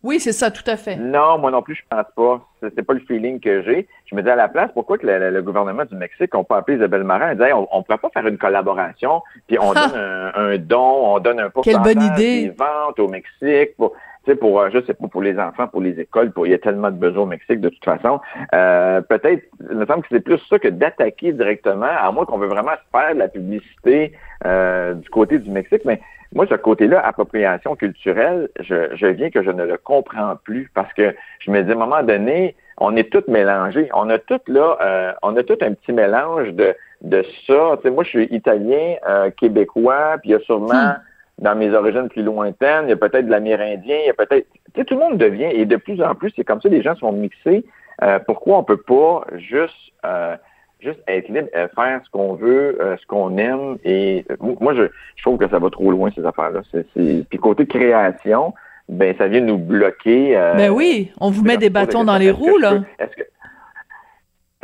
[0.03, 0.97] Oui, c'est ça, tout à fait.
[0.97, 2.47] Non, moi non plus, je pense pas.
[2.61, 3.87] C'est pas le feeling que j'ai.
[4.05, 6.57] Je me dis à la place, pourquoi que le, le- gouvernement du Mexique n'a pas
[6.57, 9.71] appelé Isabelle Marin et dit Hey, on, on pourrait pas faire une collaboration, puis on
[9.75, 9.87] Ah!
[9.91, 12.41] donne un, un don, on donne un Quelle pourcentage bonne idée.
[12.43, 13.93] des ventes au Mexique pour,
[14.33, 16.57] pour, euh, je sais pas, pour les enfants, pour les écoles, pour, il y a
[16.57, 18.19] tellement de besoins au Mexique de toute façon.
[18.55, 22.39] Euh, peut-être, il me semble que c'est plus ça que d'attaquer directement, à moins qu'on
[22.39, 24.13] veut vraiment faire de la publicité
[24.45, 26.01] euh, du côté du Mexique, mais
[26.33, 30.91] moi, ce côté-là, appropriation culturelle, je, je viens que je ne le comprends plus parce
[30.93, 33.89] que je me dis, à un moment donné, on est tous mélangés.
[33.93, 37.77] On a tout là, euh, on a tout un petit mélange de, de ça.
[37.77, 41.14] Tu sais, moi, je suis italien, euh, québécois, puis il y a sûrement Hmm.
[41.39, 44.47] Dans mes origines plus lointaines, il y a peut-être de l'amérindien, il y a peut-être.
[44.73, 46.81] Tu sais, tout le monde devient, et de plus en plus, c'est comme ça, les
[46.81, 47.65] gens sont mixés.
[48.03, 49.73] Euh, pourquoi on peut pas juste
[50.05, 50.35] euh,
[50.81, 53.77] juste être libre, faire ce qu'on veut, euh, ce qu'on aime?
[53.85, 54.83] Et euh, moi, je,
[55.15, 56.61] je trouve que ça va trop loin, ces affaires-là.
[56.71, 57.25] C'est, c'est...
[57.29, 58.53] Puis côté création,
[58.89, 60.37] ben ça vient nous bloquer.
[60.37, 62.75] euh, Ben oui, on vous met des bâtons dans les roues, là.
[62.75, 63.23] peux- Est-ce que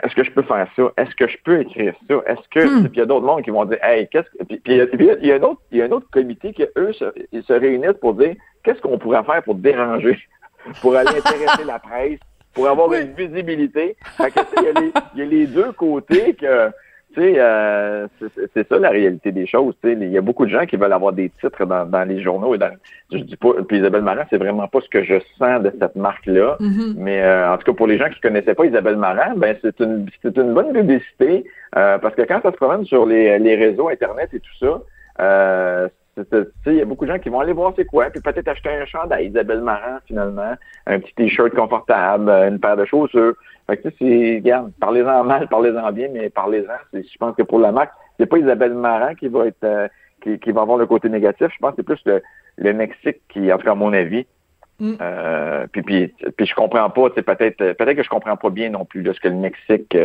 [0.03, 0.83] est-ce que je peux faire ça?
[0.97, 2.15] Est-ce que je peux écrire ça?
[2.27, 2.83] Est-ce que Hmm.
[2.83, 4.77] puis il y a d'autres mondes qui vont dire Hey, qu'est-ce que puis, puis il
[4.77, 6.65] y a- puis il y a un autre il y a un autre comité qui
[6.77, 10.17] eux se, ils se réunissent pour dire qu'est-ce qu'on pourrait faire pour déranger?
[10.81, 12.19] pour aller intéresser la presse,
[12.53, 13.95] pour avoir une visibilité.
[14.17, 16.69] Fait que, il, y a les, il y a les deux côtés que
[17.13, 18.07] tu sais, euh,
[18.53, 19.73] c'est ça la réalité des choses.
[19.83, 22.03] Tu sais, il y a beaucoup de gens qui veulent avoir des titres dans, dans
[22.07, 22.71] les journaux et dans.
[23.11, 23.49] Je dis pas.
[23.67, 26.57] Puis Isabelle Marant, c'est vraiment pas ce que je sens de cette marque-là.
[26.59, 26.93] Mm-hmm.
[26.97, 29.79] Mais euh, en tout cas, pour les gens qui connaissaient pas Isabelle Marant, ben c'est
[29.79, 31.45] une c'est une bonne publicité
[31.75, 35.89] euh, parce que quand ça se promène sur les, les réseaux internet et tout ça.
[36.65, 38.69] Il y a beaucoup de gens qui vont aller voir c'est quoi, puis peut-être acheter
[38.69, 43.33] un chandail Isabelle Marant, finalement, un petit t-shirt confortable, une paire de chaussures.
[43.67, 46.73] Fait que, c'est, regarde, parlez-en mal, parlez-en bien, mais parlez-en.
[46.93, 49.87] Je pense que pour la marque, c'est pas Isabelle Marant qui va être, euh,
[50.21, 51.47] qui, qui, va avoir le côté négatif.
[51.53, 52.21] Je pense que c'est plus le,
[52.57, 54.25] le Mexique qui, en tout cas, à mon avis,
[54.81, 54.95] Mm.
[54.99, 58.83] Euh, puis, puis, puis je comprends pas, peut-être peut-être que je comprends pas bien non
[58.83, 59.95] plus de ce que le Mexique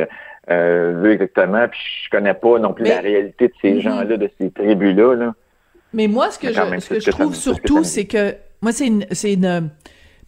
[0.50, 3.80] euh, veut exactement, puis je connais pas non plus Mais- la réalité de ces Mhm.
[3.80, 5.14] gens-là, de ces tribus-là.
[5.14, 5.34] Là.
[5.92, 8.72] Mais moi, ce que je, même, ce que je trouve ça surtout, c'est que moi,
[8.72, 9.70] c'est une, c'est une.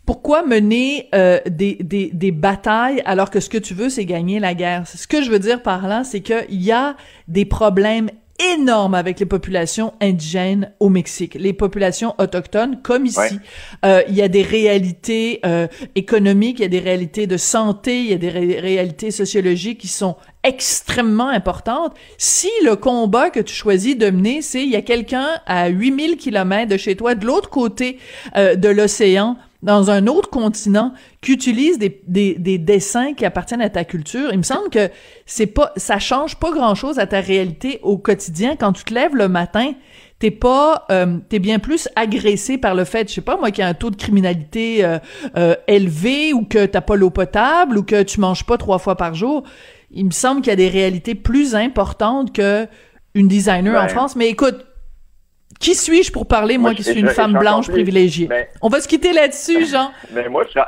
[0.06, 4.40] Pourquoi mener euh, des, des, des batailles alors que ce que tu veux, c'est gagner
[4.40, 4.86] la guerre?
[4.86, 8.10] Ce que je veux dire par là, c'est qu'il y a des problèmes
[8.54, 13.18] énormes avec les populations indigènes au Mexique, les populations autochtones, comme ici.
[13.18, 13.30] Ouais.
[13.84, 17.98] Euh, il y a des réalités euh, économiques, il y a des réalités de santé,
[18.00, 21.94] il y a des ré- réalités sociologiques qui sont extrêmement importantes.
[22.16, 26.16] Si le combat que tu choisis de mener, c'est il y a quelqu'un à 8000
[26.16, 27.98] kilomètres de chez toi, de l'autre côté
[28.36, 33.60] euh, de l'océan, dans un autre continent, qui utilise des, des, des dessins qui appartiennent
[33.60, 34.88] à ta culture, il me semble que
[35.26, 38.54] c'est pas, ça change pas grand chose à ta réalité au quotidien.
[38.54, 39.72] Quand tu te lèves le matin,
[40.20, 43.62] t'es pas, euh, t'es bien plus agressé par le fait, je sais pas moi, qu'il
[43.62, 44.98] y a un taux de criminalité euh,
[45.36, 48.96] euh, élevé ou que t'as pas l'eau potable ou que tu manges pas trois fois
[48.96, 49.42] par jour.
[49.90, 52.68] Il me semble qu'il y a des réalités plus importantes que
[53.14, 53.88] une designer en.
[53.88, 54.16] France.
[54.16, 54.66] Mais écoute,
[55.58, 58.28] qui suis-je pour parler, moi, Moi, qui suis une femme blanche plus- privilégiée?
[58.62, 59.90] On va se quitter là-dessus, Jean.
[60.14, 60.60] Mais moi, je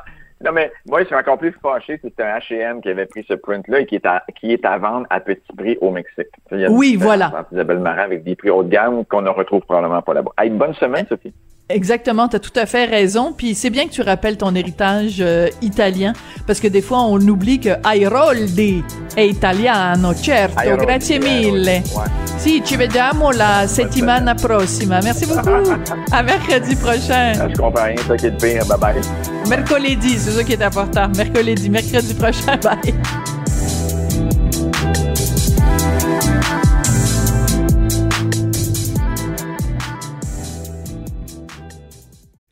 [0.43, 3.35] non, mais moi, je suis encore plus fâché c'était un H&M qui avait pris ce
[3.35, 6.29] print-là et qui est à, qui est à vendre à petit prix au Mexique.
[6.51, 7.47] Il y a une Oui, voilà.
[7.53, 10.31] Isabelle Marant avec des prix haut de gamme qu'on ne retrouve probablement pas là-bas.
[10.39, 11.35] Hey, bonne semaine, Sophie.
[11.71, 13.33] Exactement, tu as tout à fait raison.
[13.37, 16.13] Puis c'est bien que tu rappelles ton héritage euh, italien,
[16.47, 18.83] parce que des fois on oublie que Airoldi
[19.17, 20.61] è italiano, certo.
[20.61, 21.83] Airoldi, Grazie Airoldi, mille.
[21.95, 22.11] ouais.
[22.39, 25.01] Si, ci vediamo la settimana prossima.
[25.03, 25.51] Merci beaucoup.
[26.13, 27.33] À mercredi prochain.
[27.35, 28.65] Je comprends rien, ça qui est le pire.
[28.65, 29.49] Bye-bye.
[29.49, 31.09] Mercredi, c'est ça qui est important.
[31.17, 32.57] Mercredi, mercredi prochain.
[32.63, 32.95] Bye.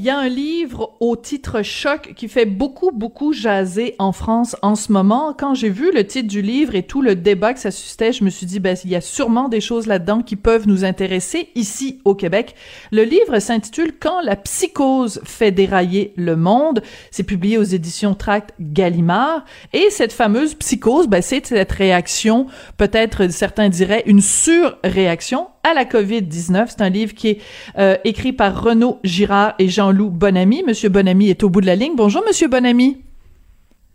[0.00, 4.56] Il y a un livre au titre choc qui fait beaucoup, beaucoup jaser en France
[4.62, 5.34] en ce moment.
[5.38, 8.24] Quand j'ai vu le titre du livre et tout le débat que ça suscitait, je
[8.24, 11.50] me suis dit, ben, il y a sûrement des choses là-dedans qui peuvent nous intéresser
[11.54, 12.54] ici au Québec.
[12.92, 16.80] Le livre s'intitule Quand la psychose fait dérailler le monde.
[17.10, 19.44] C'est publié aux éditions Tract Gallimard.
[19.74, 22.46] Et cette fameuse psychose, ben, c'est cette réaction,
[22.78, 26.66] peut-être certains diraient une surréaction à la COVID-19.
[26.68, 27.40] C'est un livre qui est
[27.78, 30.62] euh, écrit par Renaud Girard et Jean-Loup Bonamy.
[30.66, 31.94] Monsieur Bonamy est au bout de la ligne.
[31.96, 33.02] Bonjour, Monsieur Bonamy.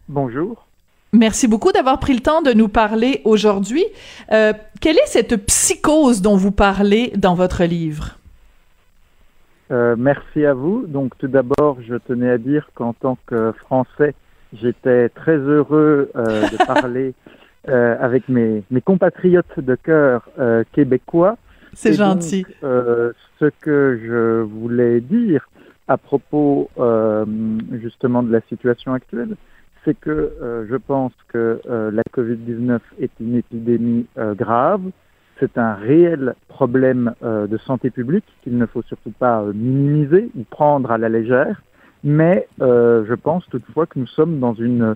[0.07, 0.67] Bonjour.
[1.13, 3.85] Merci beaucoup d'avoir pris le temps de nous parler aujourd'hui.
[4.31, 8.17] Euh, quelle est cette psychose dont vous parlez dans votre livre?
[9.71, 10.85] Euh, merci à vous.
[10.87, 14.13] Donc tout d'abord, je tenais à dire qu'en tant que Français,
[14.53, 17.13] j'étais très heureux euh, de parler
[17.67, 20.29] euh, avec mes, mes compatriotes de cœur
[20.73, 21.37] québécois.
[21.77, 22.45] C'est donc, gentil.
[22.63, 25.49] euh, ce que je voulais dire
[25.89, 27.25] à propos euh,
[27.81, 29.35] justement de la situation actuelle,
[29.83, 34.83] c'est que euh, je pense que la Covid-19 est une épidémie grave.
[35.39, 40.91] C'est un réel problème de santé publique qu'il ne faut surtout pas minimiser ou prendre
[40.91, 41.61] à la légère.
[42.05, 44.95] Mais je pense toutefois que nous sommes dans une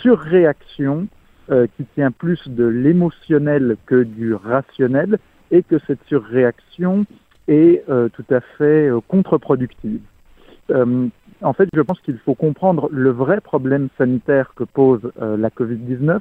[0.00, 1.06] surréaction
[1.48, 5.18] qui tient plus de l'émotionnel que du rationnel
[5.50, 7.04] et que cette surréaction
[7.48, 10.00] est euh, tout à fait euh, contre-productive.
[10.70, 11.08] Euh,
[11.42, 15.50] En fait, je pense qu'il faut comprendre le vrai problème sanitaire que pose euh, la
[15.50, 16.20] Covid-19.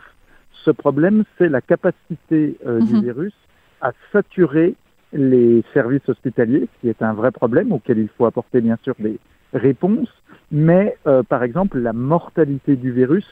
[0.66, 3.02] Ce problème, c'est la capacité euh, du Mhm.
[3.02, 3.34] virus
[3.80, 4.76] à saturer
[5.14, 8.96] les services hospitaliers, ce qui est un vrai problème auquel il faut apporter bien sûr
[9.00, 9.18] des
[9.54, 10.12] réponses.
[10.52, 13.28] Mais euh, par exemple, la mortalité du virus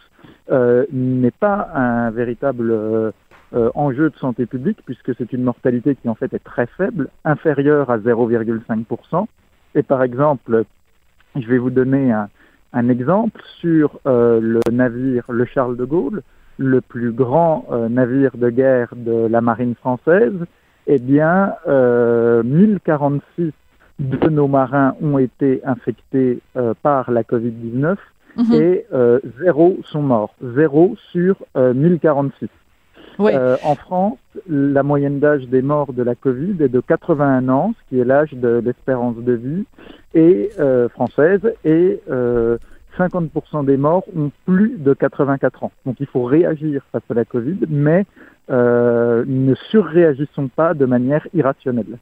[0.51, 2.71] euh, n'est pas un véritable
[3.53, 7.09] euh, enjeu de santé publique puisque c'est une mortalité qui en fait est très faible,
[7.25, 9.25] inférieure à 0,5%.
[9.75, 10.63] Et par exemple,
[11.35, 12.29] je vais vous donner un,
[12.73, 16.21] un exemple sur euh, le navire le Charles de Gaulle,
[16.57, 20.33] le plus grand euh, navire de guerre de la marine française.
[20.87, 23.51] Eh bien, euh, 1046
[23.99, 26.39] de nos marins ont été infectés
[26.81, 27.97] par la Covid-19
[28.37, 28.53] Mhm.
[28.53, 28.85] et
[29.39, 30.33] zéro sont morts.
[30.55, 32.47] Zéro sur euh, 1046.
[33.21, 33.31] Oui.
[33.33, 34.17] Euh, en France,
[34.49, 38.05] la moyenne d'âge des morts de la Covid est de 81 ans, ce qui est
[38.05, 39.65] l'âge de l'espérance de vie
[40.13, 42.57] et euh, française, et euh,
[42.97, 45.71] 50% des morts ont plus de 84 ans.
[45.85, 48.05] Donc il faut réagir face à la Covid, mais
[48.49, 51.97] euh, ne surréagissons pas de manière irrationnelle.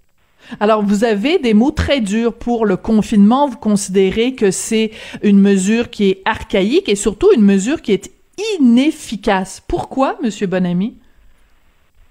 [0.59, 3.47] Alors, vous avez des mots très durs pour le confinement.
[3.49, 8.09] Vous considérez que c'est une mesure qui est archaïque et surtout une mesure qui est
[8.57, 9.61] inefficace.
[9.67, 10.95] Pourquoi, Monsieur Bonamy?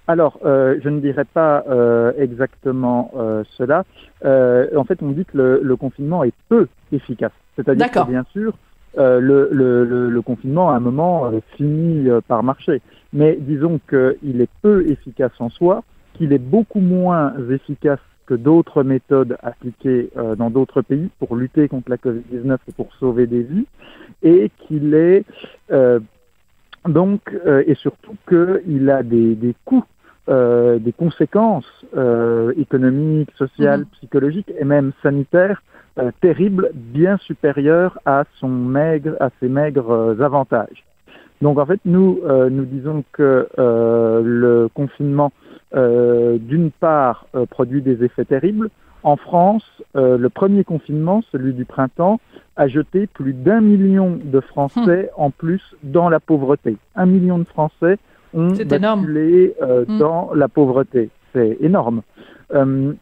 [0.09, 3.85] Alors, euh, je ne dirais pas euh, exactement euh, cela.
[4.25, 7.33] Euh, en fait, on dit que le, le confinement est peu efficace.
[7.57, 8.55] C'est-à-dire que, bien sûr,
[8.97, 12.81] euh, le, le, le, le confinement, à un moment, euh, finit par marcher.
[13.12, 18.83] Mais disons qu'il est peu efficace en soi, qu'il est beaucoup moins efficace que d'autres
[18.83, 23.42] méthodes appliquées euh, dans d'autres pays pour lutter contre la Covid-19 et pour sauver des
[23.42, 23.66] vies,
[24.23, 25.25] et qu'il est
[25.71, 26.01] euh,
[26.87, 29.85] donc, euh, et surtout qu'il a des, des coûts
[30.29, 33.87] euh, des conséquences euh, économiques, sociales, Mhm.
[33.93, 35.62] psychologiques et même sanitaires
[35.99, 40.85] euh, terribles, bien supérieures à son maigre, à ses maigres avantages.
[41.41, 45.31] Donc en fait, nous nous disons que le confinement,
[45.73, 48.71] d'une part, produit des effets terribles.
[49.05, 49.64] En France,
[49.95, 52.19] le premier confinement, celui du printemps,
[52.57, 56.77] a jeté plus d'un million de Français en plus dans la pauvreté.
[56.97, 57.99] Un million de Français
[58.35, 59.01] ont énorme.
[59.01, 59.99] basculé euh, Mm.
[59.99, 61.11] dans la pauvreté.
[61.33, 62.03] C'est énorme.
[62.55, 62.93] Euh,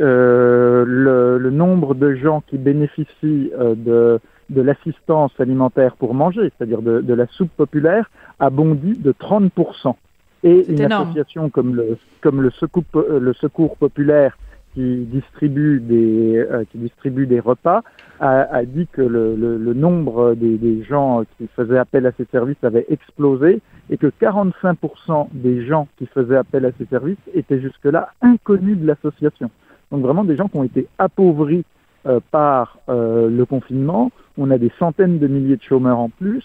[0.00, 6.82] euh, le, le nombre de gens qui bénéficient de, de l'assistance alimentaire pour manger, c'est-à-dire
[6.82, 9.94] de, de la soupe populaire, a bondi de 30%.
[10.42, 11.04] Et une énorme.
[11.04, 14.36] association comme le, comme le, secours, le Secours populaire
[14.74, 17.82] qui distribue des, euh, qui distribue des repas
[18.22, 22.62] a, dit que le, le, nombre des, des gens qui faisaient appel à ces services
[22.62, 28.10] avait explosé et que 45% des gens qui faisaient appel à ces services étaient jusque-là
[28.20, 29.50] inconnus de l'association.
[29.90, 31.64] Donc vraiment des gens qui ont été appauvris
[32.06, 34.12] euh, par euh, le confinement.
[34.36, 36.44] On a des centaines de milliers de chômeurs en plus.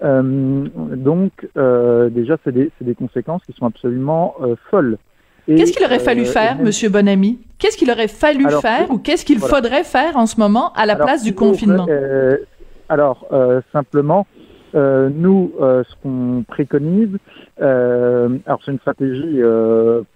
[0.00, 4.34] Donc déjà, c'est des, des conséquences qui sont absolument
[4.68, 4.98] folles.
[5.46, 7.38] Qu'est-ce qu'il aurait fallu euh, faire, Monsieur Bonamy?
[7.58, 9.54] Qu'est-ce qu'il aurait fallu Alors, faire ou qu'est-ce qu'il voilà.
[9.56, 11.86] faudrait faire en ce moment à la Alors, place du confinement?
[11.88, 12.36] euh,
[12.88, 14.26] alors, euh, simplement,
[14.74, 17.16] euh, nous, euh, ce qu'on préconise,
[17.60, 19.40] euh, alors c'est une stratégie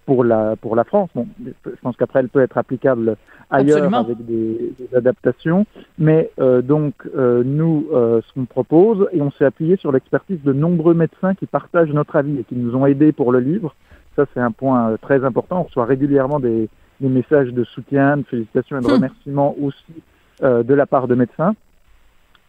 [0.07, 1.11] pour la pour la France.
[1.15, 3.17] Bon, je pense qu'après elle peut être applicable
[3.51, 3.99] ailleurs Absolument.
[4.01, 5.67] avec des, des adaptations.
[5.99, 6.31] Mais
[6.65, 11.47] donc nous, ce qu'on propose, et on s'est appuyé sur l'expertise de nombreux médecins qui
[11.47, 13.75] partagent notre avis et qui nous ont aidés pour le livre.
[14.17, 15.61] Ça, c'est un point euh, très important.
[15.61, 16.69] On reçoit régulièrement des,
[17.01, 18.93] des messages de soutien, de félicitations et de Hmm.
[18.93, 20.03] remerciements aussi
[20.43, 21.55] euh, de la part de médecins.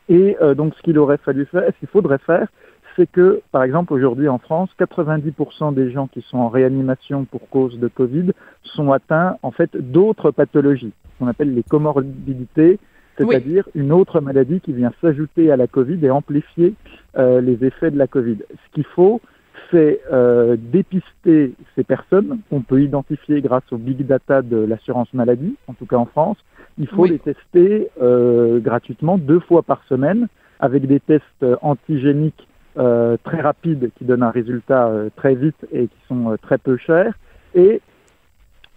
[0.10, 2.48] Et euh, donc, ce qu'il aurait fallu faire, ce qu'il faudrait faire,
[2.96, 7.48] c'est que, par exemple, aujourd'hui en France, 90% des gens qui sont en réanimation pour
[7.50, 8.32] cause de Covid
[8.64, 12.80] sont atteints, en fait, d'autres pathologies, qu'on appelle les comorbidités,
[13.18, 16.74] c'est-à-dire une autre maladie qui vient s'ajouter à la Covid et amplifier
[17.18, 18.38] euh, les effets de la Covid.
[18.50, 19.22] Ce qu'il faut,
[19.72, 25.56] c'est euh, dépister ces personnes qu'on peut identifier grâce au big data de l'assurance maladie,
[25.68, 26.38] en tout cas en France.
[26.78, 27.10] Il faut Oui.
[27.10, 30.28] les tester euh, gratuitement deux fois par semaine
[30.60, 35.66] avec des tests euh, antigéniques euh, très rapides qui donnent un résultat euh, très vite
[35.72, 37.14] et qui sont euh, très peu chers.
[37.56, 37.82] Et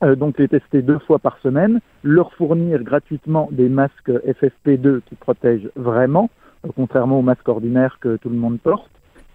[0.02, 5.14] euh, donc les tester deux fois par semaine, leur fournir gratuitement des masques FFP2 qui
[5.16, 6.30] protègent vraiment,
[6.74, 8.90] contrairement aux masques ordinaires que tout le monde porte.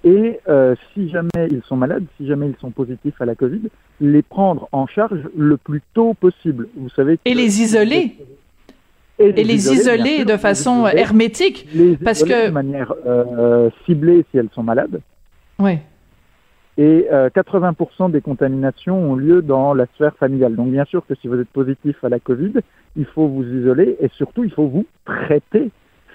[0.05, 3.61] Et euh, si jamais ils sont malades, si jamais ils sont positifs à la Covid,
[3.99, 6.67] les prendre en charge le plus tôt possible.
[6.77, 7.17] Vous savez.
[7.25, 8.15] Et les isoler.
[9.17, 11.67] Et Et les isoler sûr, de façon isoler, hermétique.
[11.73, 15.01] les parce que- de manière euh, ciblée si elles sont malades.
[15.57, 15.79] Oui.
[16.77, 20.55] Et euh, 80% des contaminations ont lieu dans la sphère familiale.
[20.55, 22.51] Donc bien sûr que si vous êtes positif à la Covid,
[22.97, 25.71] il faut vous isoler et surtout il faut vous traiter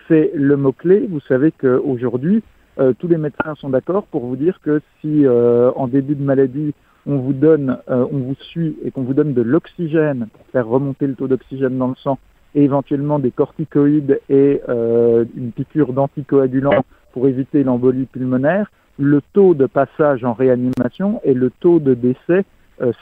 [0.07, 1.07] c'est le mot-clé.
[1.09, 2.42] Vous savez qu'aujourd'hui,
[2.80, 6.22] euh, tous les médecins sont d'accord pour vous dire que si euh, en début de
[6.22, 6.72] maladie,
[7.06, 10.66] on vous donne, euh, on vous suit et qu'on vous donne de l'oxygène pour faire
[10.66, 12.18] remonter le taux d'oxygène dans le sang
[12.54, 19.66] et éventuellement des corticoïdes et une piqûre d'anticoagulant pour éviter l'embolie pulmonaire, le taux de
[19.66, 22.44] passage en réanimation et le taux de décès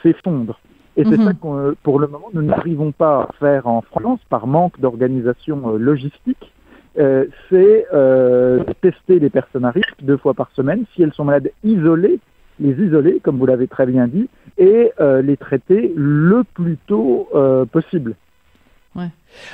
[0.03, 0.59] s'effondrent.
[0.97, 1.25] Et c'est mhm.
[1.25, 5.77] ça que pour le moment, nous n'arrivons pas à faire en France par manque d'organisation
[5.77, 6.53] logistique.
[6.97, 10.85] Euh, c'est euh, tester les personnes à risque deux fois par semaine.
[10.93, 12.19] Si elles sont malades, isolées,
[12.59, 17.29] les isoler, comme vous l'avez très bien dit, et euh, les traiter le plus tôt
[17.71, 18.15] possible.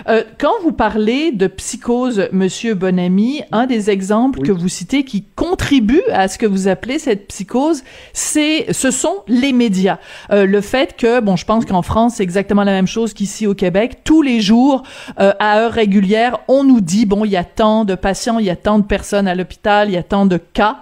[0.08, 5.24] Euh, quand vous parlez de psychose, Monsieur Bonamy, un des exemples que vous citez qui
[5.36, 7.84] contribue à ce que vous appelez cette psychose,
[8.14, 10.00] c'est, ce sont les médias.
[10.32, 13.48] Euh, le fait que, bon, je pense qu'en France, c'est exactement la même chose qu'ici
[13.48, 14.00] au Québec.
[14.04, 14.84] Tous les jours,
[15.20, 18.46] euh, à heure régulière, on nous dit, bon, il y a tant de patients, il
[18.46, 20.78] y a tant de personnes à l'hôpital, il y a tant de cas.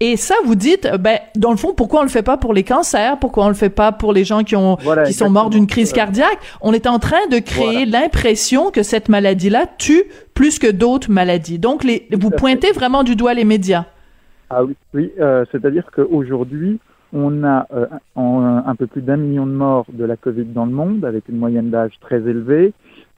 [0.00, 2.64] Et ça, vous dites, ben, dans le fond, pourquoi on le fait pas pour les
[2.64, 3.18] cancers?
[3.18, 4.76] Pourquoi on le fait pas pour les gens qui ont,
[5.06, 6.38] qui sont morts d'une crise cardiaque?
[6.60, 8.33] On est en train de créer l'impression
[8.72, 11.58] que cette maladie-là tue plus que d'autres maladies.
[11.58, 13.86] Donc, les, vous pointez vraiment du doigt les médias.
[14.50, 16.78] Ah oui, oui euh, c'est-à-dire qu'aujourd'hui,
[17.12, 20.72] on a euh, un peu plus d'un million de morts de la Covid dans le
[20.72, 22.72] monde, avec une moyenne d'âge très élevée.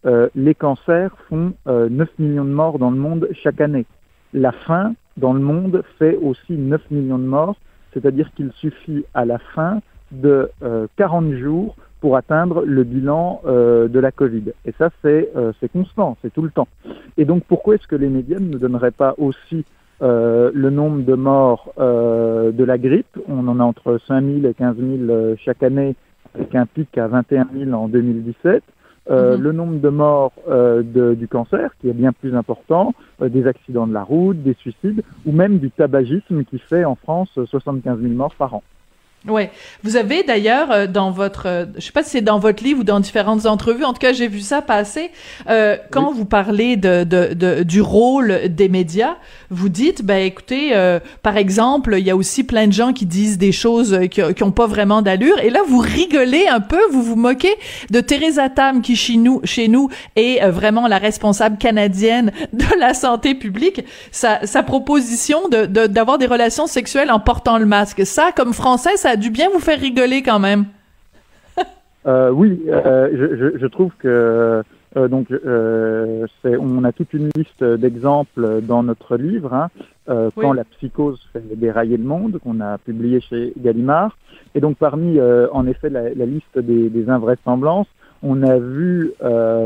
[0.05, 3.87] Euh, les cancers font 9 millions de morts dans le monde chaque année.
[4.35, 7.57] La faim dans le monde fait aussi 9 millions de morts,
[7.95, 9.81] c'est-à-dire qu'il suffit à la fin
[10.13, 10.51] de
[10.97, 11.75] 40 jours
[12.07, 14.53] pour atteindre le bilan euh, de la Covid.
[14.65, 16.69] Et ça, c'est euh, constant, c'est tout le temps.
[17.17, 19.65] Et donc, pourquoi est-ce que les médias ne donneraient pas aussi
[20.03, 23.19] euh, le nombre de morts de la grippe?
[23.27, 24.77] On en a entre 5 000 et 15
[25.09, 25.97] 000 chaque année,
[26.37, 28.63] avec un pic à 21 000 en 2017.
[29.11, 29.43] Euh, mhm.
[29.43, 33.49] le nombre de morts euh, de, du cancer, qui est bien plus important, euh, des
[33.49, 38.01] accidents de la route, des suicides, ou même du tabagisme qui fait en France 75
[38.01, 38.63] 000 morts par an.
[39.29, 39.51] Ouais,
[39.83, 42.81] vous avez d'ailleurs euh, dans votre, euh, je sais pas si c'est dans votre livre
[42.81, 45.11] ou dans différentes entrevues, en tout cas j'ai vu ça passer.
[45.49, 49.17] Euh, quand vous parlez de, de, de, du rôle des médias,
[49.51, 53.05] vous dites, ben écoutez, euh, par exemple, il y a aussi plein de gens qui
[53.05, 56.81] disent des choses qui, qui ont pas vraiment d'allure, et là vous rigolez un peu,
[56.93, 57.55] vous vous moquez
[57.91, 62.95] de Teresa Tam qui chez nous, chez nous est vraiment la responsable canadienne de la
[62.95, 63.85] santé publique.
[64.13, 68.97] Sa, sa proposition de d'avoir des relations sexuelles en portant le masque, ça comme français,
[68.97, 70.67] ça dû bien vous faire rigoler quand même.
[72.07, 74.63] Euh, oui, euh, je, trouve que
[74.97, 75.27] euh, donc
[76.45, 79.69] on a toute une liste d'exemples dans notre livre hein,
[80.37, 84.17] quand la psychose fait dérailler le monde qu'on a publié chez Gallimard
[84.55, 87.89] et donc parmi en effet la, liste des, invraisemblances
[88.23, 89.13] on a vu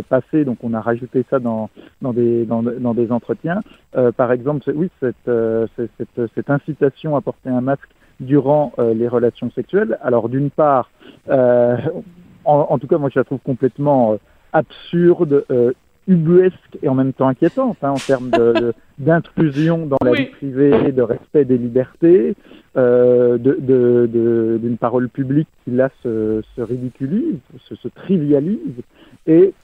[0.09, 1.69] passer, donc on a rajouté ça dans,
[2.01, 3.61] dans, des, dans, des entretiens.
[4.17, 5.31] par exemple, oui, cette,
[5.77, 7.89] cette, cette, incitation à porter un masque
[8.21, 9.99] durant euh, les relations sexuelles.
[10.03, 10.91] Alors d'une part,
[11.29, 11.77] euh,
[12.45, 14.17] en, tout cas moi je la trouve complètement euh,
[14.53, 15.45] absurde,
[16.09, 18.31] ubuesque et en même temps inquiétante hein, en termes
[18.99, 22.35] d'intrusion dans la vie privée, de respect des libertés,
[22.77, 28.83] euh, d'une parole publique qui là se, se ridiculise, se, se, trivialise.
[29.27, 29.55] Et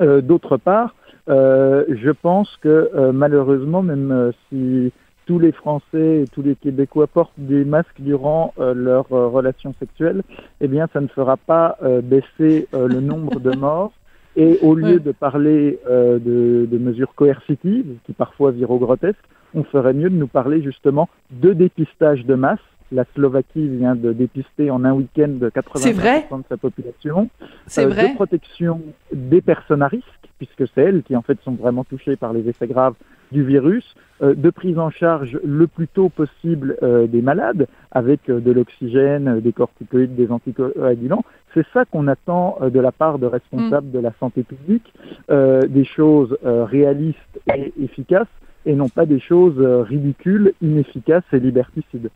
[0.00, 0.94] d'autre part,
[1.26, 4.92] je pense que malheureusement, même si
[5.26, 9.74] tous les Français et tous les Québécois portent des masques durant euh, leur euh, relation
[9.78, 10.22] sexuelle,
[10.60, 13.92] eh bien, ça ne fera pas euh, baisser le nombre de morts.
[14.36, 19.64] Et au lieu de parler de, de, mesures coercitives, qui parfois virent au grotesque, on
[19.64, 22.60] ferait mieux de nous parler justement de dépistage de masse.
[22.92, 27.30] La Slovaquie vient de dépister en un week-end 80% de sa population.
[27.66, 28.10] C'est vrai.
[28.10, 30.04] De protection des personnes à risque,
[30.36, 32.94] puisque c'est elles qui en fait sont vraiment touchées par les effets graves
[33.32, 38.30] du virus, euh, de prise en charge le plus tôt possible euh, des malades avec
[38.30, 41.24] euh, de l'oxygène, des corticoïdes, des anticoagulants.
[41.52, 44.92] C'est ça qu'on attend de la part de responsables de la santé publique,
[45.30, 48.26] des choses réalistes et efficaces
[48.66, 52.10] et non pas des choses ridicules, inefficaces et liberticides.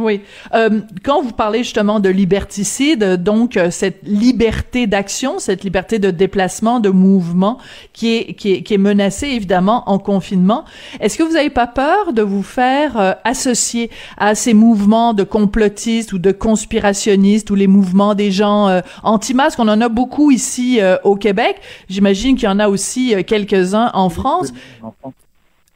[0.00, 0.22] Oui.
[0.54, 6.10] Euh, quand vous parlez justement de liberticide, donc euh, cette liberté d'action, cette liberté de
[6.10, 7.58] déplacement, de mouvement
[7.92, 10.64] qui est, qui est, qui est menacée évidemment en confinement,
[11.00, 15.22] est-ce que vous n'avez pas peur de vous faire euh, associer à ces mouvements de
[15.22, 19.58] complotistes ou de conspirationnistes ou les mouvements des gens euh, anti-masques?
[19.58, 21.56] On en a beaucoup ici au Québec.
[21.90, 24.52] J'imagine qu'il y en a aussi quelques-uns en France.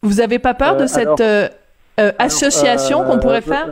[0.02, 1.22] Vous avez pas peur de cette
[2.18, 3.68] association qu'on pourrait faire?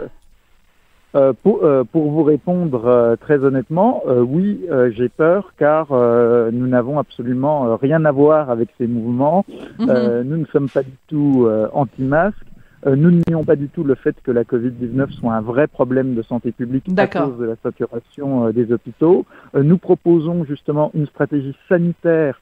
[1.14, 5.88] Euh, pour, euh, pour, vous répondre euh, très honnêtement, oui, j'ai peur car
[6.52, 9.44] nous n'avons absolument rien à voir avec ces mouvements.
[9.78, 10.22] Mhm.
[10.24, 12.46] nous ne sommes pas du tout anti-masques.
[12.86, 16.22] nous nions pas du tout le fait que la Covid-19 soit un vrai problème de
[16.22, 19.26] santé publique à cause de la saturation des hôpitaux.
[19.54, 22.40] nous proposons justement une stratégie sanitaire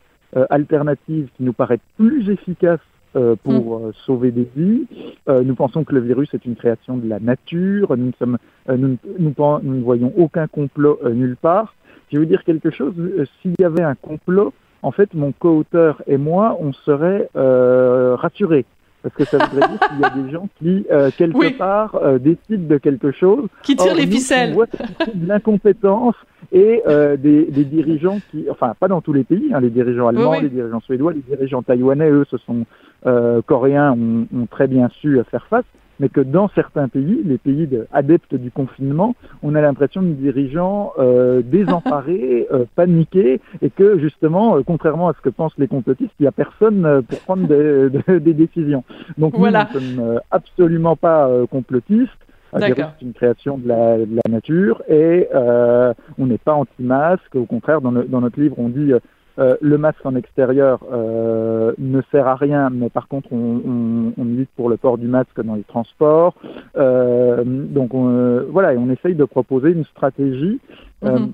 [0.51, 2.81] alternative qui nous paraît plus efficace
[3.16, 3.84] euh, pour mm.
[3.86, 4.86] euh, sauver des vies.
[5.28, 7.96] Euh, nous pensons que le virus est une création de la nature.
[7.96, 8.38] Nous, sommes,
[8.68, 11.74] nous, nous, nous, ne voyons aucun complot nulle part.
[12.08, 12.94] Je vais vous dire quelque chose.
[13.42, 14.52] S'il y avait un complot,
[14.82, 18.64] en fait, mon co-auteur et moi, on serait rassurés.
[19.03, 20.86] Parce que ça voudrait dire qu'il y a des gens qui,
[21.16, 23.46] quelque part, décident de quelque chose.
[23.62, 24.55] Qui tirent les ficelles.
[24.55, 26.14] de l'incompétence
[26.53, 30.09] et euh, des, des, dirigeants qui, enfin pas dans tous les pays, hein, les dirigeants
[30.09, 32.64] allemands, les dirigeants suédois, les dirigeants taïwanais, eux, ce sont
[33.07, 35.64] euh, coréens, ont, ont, très bien su faire face,
[36.01, 40.09] mais que dans certains pays, les pays de, adeptes du confinement, on a l'impression de
[40.09, 45.68] dirigeants euh, désemparés, euh, paniqués, et que justement, euh, contrairement à ce que pensent les
[45.68, 47.90] complotistes, il n'y a personne euh, pour prendre des,
[48.20, 48.82] des décisions.
[49.18, 49.68] Donc voilà.
[49.74, 52.11] nous ne sommes absolument pas complotistes.
[52.59, 57.34] C'est une création de la, de la nature et euh, on n'est pas anti-masque.
[57.36, 58.92] Au contraire, dans, dans, notre livre, on dit
[59.41, 64.12] euh, le masque en extérieur euh, ne sert à rien, mais par contre, on, on,
[64.18, 66.34] on, milite pour le port du masque dans les transports.
[66.76, 70.61] Euh, donc on, voilà, et on essaye de proposer une stratégie.
[71.03, 71.30] Mm-hmm.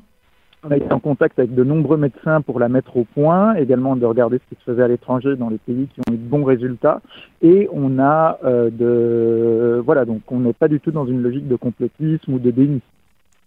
[0.63, 3.97] On a été en contact avec de nombreux médecins pour la mettre au point, également
[3.97, 6.29] de regarder ce qui se faisait à l'étranger dans les pays qui ont eu de
[6.29, 7.03] bons résultats.
[7.43, 11.57] Et on a de voilà, donc on n'est pas du tout dans une logique de
[11.57, 12.81] complotisme ou de déni.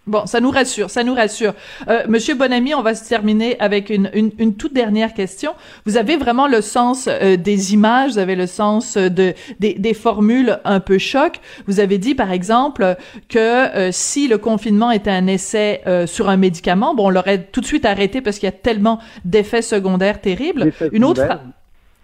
[0.10, 1.54] Bon, ça nous rassure, ça nous rassure.
[1.88, 5.52] Euh, Monsieur Bonamy, on va se terminer avec une, une, une, toute dernière question.
[5.86, 9.94] Vous avez vraiment le sens euh, des images, vous avez le sens de des, des,
[9.94, 11.40] formules un peu choc.
[11.68, 12.96] Vous avez dit, par exemple,
[13.28, 17.44] que euh, si le confinement était un essai euh, sur un médicament, bon, on l'aurait
[17.44, 20.72] tout de suite arrêté parce qu'il y a tellement d'effets secondaires terribles.
[20.92, 21.22] Une autre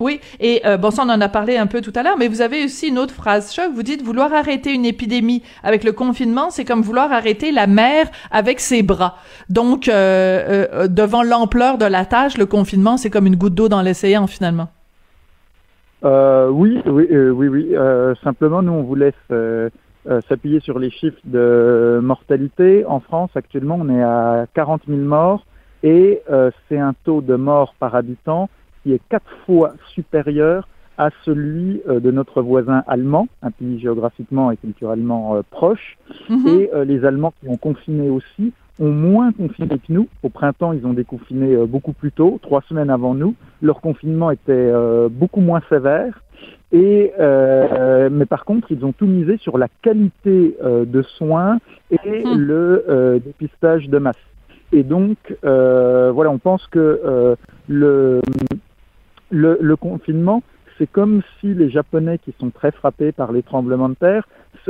[0.02, 2.28] oui, et euh, bon, ça on en a parlé un peu tout à l'heure, mais
[2.28, 3.72] vous avez aussi une autre phrase choc.
[3.74, 8.08] Vous dites vouloir arrêter une épidémie avec le confinement, c'est comme vouloir arrêter la mer
[8.30, 9.16] avec ses bras.
[9.50, 13.70] Donc, euh, euh, devant l'ampleur de la tâche, le confinement, c'est comme une goutte d'eau
[13.70, 14.68] dans l'océan finalement.
[16.04, 17.76] oui, oui, oui, oui.
[18.22, 19.14] simplement, nous on vous laisse
[20.28, 22.84] s'appuyer sur les chiffres de mortalité.
[22.86, 25.46] En France, actuellement, on est à 40 000 morts
[25.84, 26.22] et
[26.68, 28.50] c'est un taux de morts par habitant
[28.86, 30.68] qui est quatre fois supérieur
[30.98, 35.98] à celui euh, de notre voisin allemand, un pays géographiquement et culturellement euh, proche.
[36.30, 36.48] Mhm.
[36.48, 40.08] Et euh, les Allemands qui ont confiné aussi ont moins confiné que nous.
[40.22, 43.34] Au printemps, ils ont déconfiné beaucoup plus tôt, trois semaines avant nous.
[43.62, 44.70] Leur confinement était
[45.10, 46.22] beaucoup moins sévère.
[46.74, 51.60] Et mais par contre, ils ont tout misé sur la qualité de soins
[51.90, 52.38] et mhm.
[52.38, 54.18] le dépistage de masse.
[54.74, 57.38] Et donc, voilà, on pense que
[57.70, 58.20] le
[59.30, 60.44] le, le confinement,
[60.78, 64.28] c'est comme si les Japonais, qui sont très frappés par les tremblements de terre,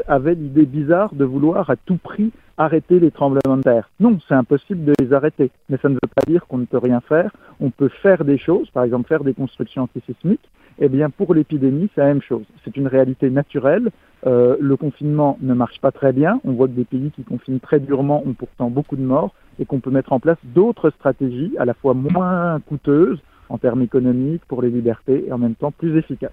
[0.07, 3.89] avaient l'idée bizarre de vouloir à tout prix arrêter les tremblements de terre.
[3.99, 6.77] Non, c'est impossible de les arrêter, mais ça ne veut pas dire qu'on ne peut
[6.77, 7.31] rien faire.
[7.59, 10.49] On peut faire des choses, par exemple faire des constructions antisismiques.
[10.79, 12.43] Eh bien, pour l'épidémie, c'est la même chose.
[12.63, 13.91] C'est une réalité naturelle.
[14.27, 16.41] Euh, le confinement ne marche pas très bien.
[16.43, 19.65] On voit que des pays qui confinent très durement ont pourtant beaucoup de morts et
[19.65, 23.19] qu'on peut mettre en place d'autres stratégies à la fois moins coûteuses,
[23.49, 26.31] en termes économiques, pour les libertés et en même temps plus efficace.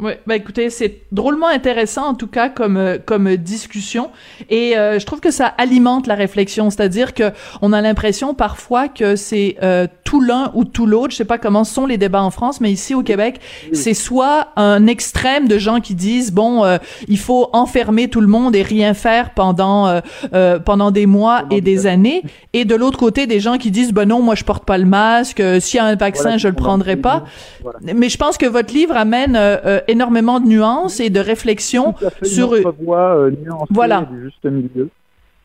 [0.00, 4.08] Oui, bah écoutez, c'est drôlement intéressant en tout cas comme euh, comme discussion.
[4.48, 7.24] Et euh, je trouve que ça alimente la réflexion, c'est-à-dire que
[7.60, 11.36] on a l'impression parfois que c'est euh, tout l'un ou tout l'autre, je sais pas
[11.36, 13.40] comment sont les débats en France, mais ici au Québec,
[13.74, 16.64] c'est soit un extrême de gens qui disent bon,
[17.06, 20.00] il faut enfermer tout le monde et rien faire pendant
[20.64, 22.22] pendant des mois et des années.
[22.54, 24.86] et de l'autre côté des gens qui disent ben non, moi je porte pas le
[24.86, 27.24] masque, s'il y a un vaccin, je le prendrai pas.
[27.82, 29.38] Mais je pense que votre livre amène
[29.88, 33.30] énormément de nuances et de réflexions sur une voie euh,
[33.70, 34.08] voilà.
[34.10, 34.88] du juste milieu.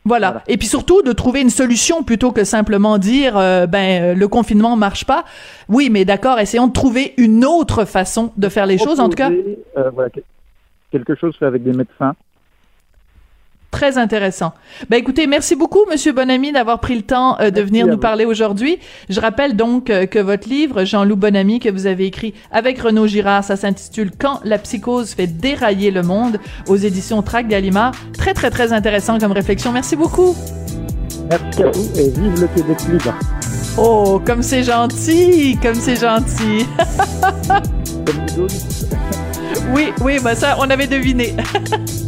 [0.04, 0.42] Voilà.
[0.48, 4.28] Et puis surtout de trouver une solution plutôt que simplement dire euh, ben euh, le
[4.28, 5.24] confinement marche pas.
[5.68, 9.16] Oui, mais d'accord, essayons de trouver une autre façon de faire les choses en tout
[9.16, 9.30] cas.
[9.92, 10.10] voilà,
[10.90, 12.14] quelque chose fait avec des médecins
[13.70, 14.54] Très intéressant.
[14.88, 18.24] Ben écoutez, merci beaucoup, Monsieur Bonamy, d'avoir pris le temps euh, de venir nous parler
[18.24, 18.78] aujourd'hui.
[19.10, 23.06] Je rappelle donc euh, que votre livre, Jean-Loup Bonamy, que vous avez écrit avec Renaud
[23.06, 27.92] Girard, ça s'intitule Quand la psychose fait dérailler le monde, aux éditions Trac Gallimard.
[28.16, 29.70] Très très très intéressant comme réflexion.
[29.70, 30.34] Merci beaucoup.
[31.28, 33.14] Merci à vous et vive le Québec libre.
[33.76, 36.66] Oh, comme c'est gentil, comme c'est gentil.
[39.74, 41.36] oui, oui, bah ça, on avait deviné.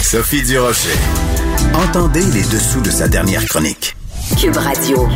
[0.00, 0.90] Sophie Durocher.
[1.74, 3.96] Entendez les dessous de sa dernière chronique.
[4.40, 5.08] Cube Radio.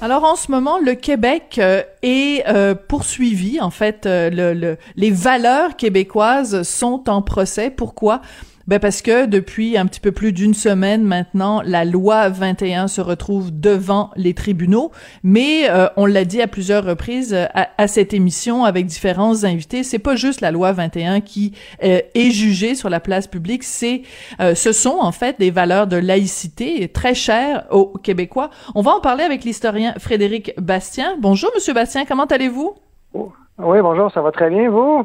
[0.00, 3.60] Alors en ce moment, le Québec euh, est euh, poursuivi.
[3.60, 7.70] En fait, euh, le, le- les valeurs québécoises sont en procès.
[7.70, 8.22] Pourquoi?
[8.66, 13.00] Ben parce que depuis un petit peu plus d'une semaine maintenant, la loi 21 se
[13.00, 14.90] retrouve devant les tribunaux.
[15.22, 19.44] Mais euh, on l'a dit à plusieurs reprises euh, à, à cette émission avec différents
[19.44, 21.52] invités, c'est pas juste la loi 21 qui
[21.82, 24.02] euh, est jugée sur la place publique, c'est
[24.40, 28.50] euh, ce sont en fait des valeurs de laïcité très chères aux Québécois.
[28.74, 31.16] On va en parler avec l'historien Frédéric Bastien.
[31.20, 32.74] Bonjour Monsieur Bastien, comment allez-vous?
[33.14, 35.04] Oui, bonjour, ça va très bien, vous?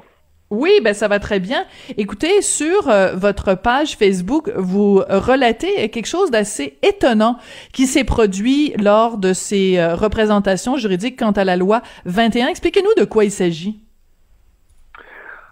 [0.49, 1.65] Oui, ben ça va très bien.
[1.97, 7.37] Écoutez, sur euh, votre page Facebook, vous relatez quelque chose d'assez étonnant
[7.73, 12.47] qui s'est produit lors de ces euh, représentations juridiques quant à la loi 21.
[12.47, 13.81] Expliquez-nous de quoi il s'agit.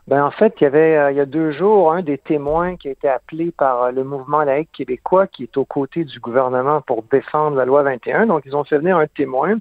[0.07, 2.77] Ben, en fait, il y avait, euh, il y a deux jours, un des témoins
[2.77, 6.79] qui a été appelé par le mouvement laïque québécois qui est aux côtés du gouvernement
[6.81, 8.27] pour défendre la loi 21.
[8.27, 9.57] Donc, ils ont fait venir un témoin.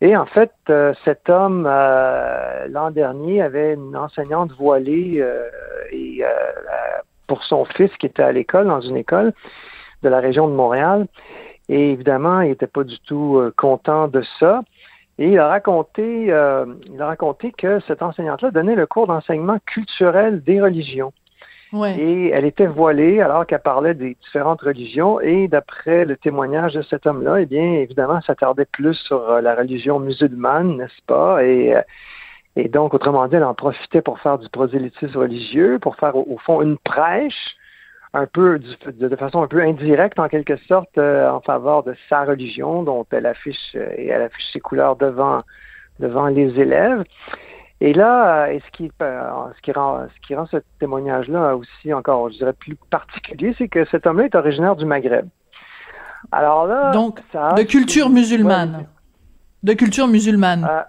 [0.00, 5.48] Et en fait, euh, cet homme, euh, l'an dernier, avait une enseignante voilée euh,
[5.90, 9.32] et, euh, euh, pour son fils qui était à l'école, dans une école
[10.02, 11.06] de la région de Montréal.
[11.68, 14.62] Et évidemment, il n'était pas du tout euh, content de ça.
[15.18, 16.30] Et il a raconté, il
[17.00, 21.10] a raconté que cette enseignante-là donnait le cours d'enseignement culturel des religions.
[21.84, 25.20] Et elle était voilée alors qu'elle parlait des différentes religions.
[25.20, 29.40] Et d'après le témoignage de cet homme-là, eh bien, évidemment, ça s'attardait plus sur euh,
[29.40, 31.44] la religion musulmane, n'est-ce pas?
[31.44, 31.82] Et, euh,
[32.56, 36.38] et donc, autrement dit, elle en profitait pour faire du prosélytisme religieux, pour faire, au,
[36.38, 37.56] fond, une prêche,
[38.14, 42.24] un peu de, façon un peu indirecte, en quelque sorte, euh, en faveur de sa
[42.24, 45.42] religion, dont elle affiche et elle affiche ses couleurs devant
[45.98, 47.04] devant les élèves.
[47.80, 51.56] Et là, euh, et ce qui, euh, ce qui rend, ce qui rend ce témoignage-là
[51.56, 55.28] aussi encore, je dirais, plus particulier, c'est que cet homme-là est originaire du Maghreb.
[56.32, 58.86] Alors là, Donc, ça de culture musulmane.
[59.62, 60.66] De culture musulmane.
[60.68, 60.82] Euh,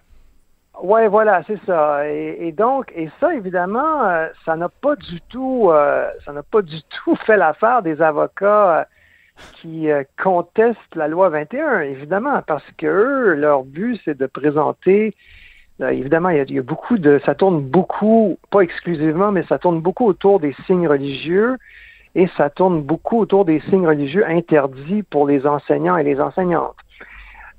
[0.83, 2.07] Ouais, voilà, c'est ça.
[2.07, 6.43] Et, et donc, et ça, évidemment, euh, ça n'a pas du tout, euh, ça n'a
[6.43, 8.83] pas du tout fait l'affaire des avocats euh,
[9.53, 9.87] qui
[10.21, 15.15] contestent la loi 21, évidemment, parce que eux, leur but, c'est de présenter.
[15.81, 19.79] Euh, évidemment, il y, a, beaucoup de, ça tourne beaucoup, pas exclusivement, mais ça tourne
[19.79, 21.57] beaucoup autour des signes religieux
[22.15, 26.75] et ça tourne beaucoup autour des signes religieux interdits pour les enseignants et les enseignantes.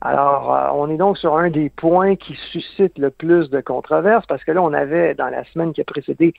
[0.00, 4.26] Alors, euh, on est donc sur un des points qui suscite le plus de controverses
[4.26, 6.34] parce que là, on avait, dans la semaine qui a précédé,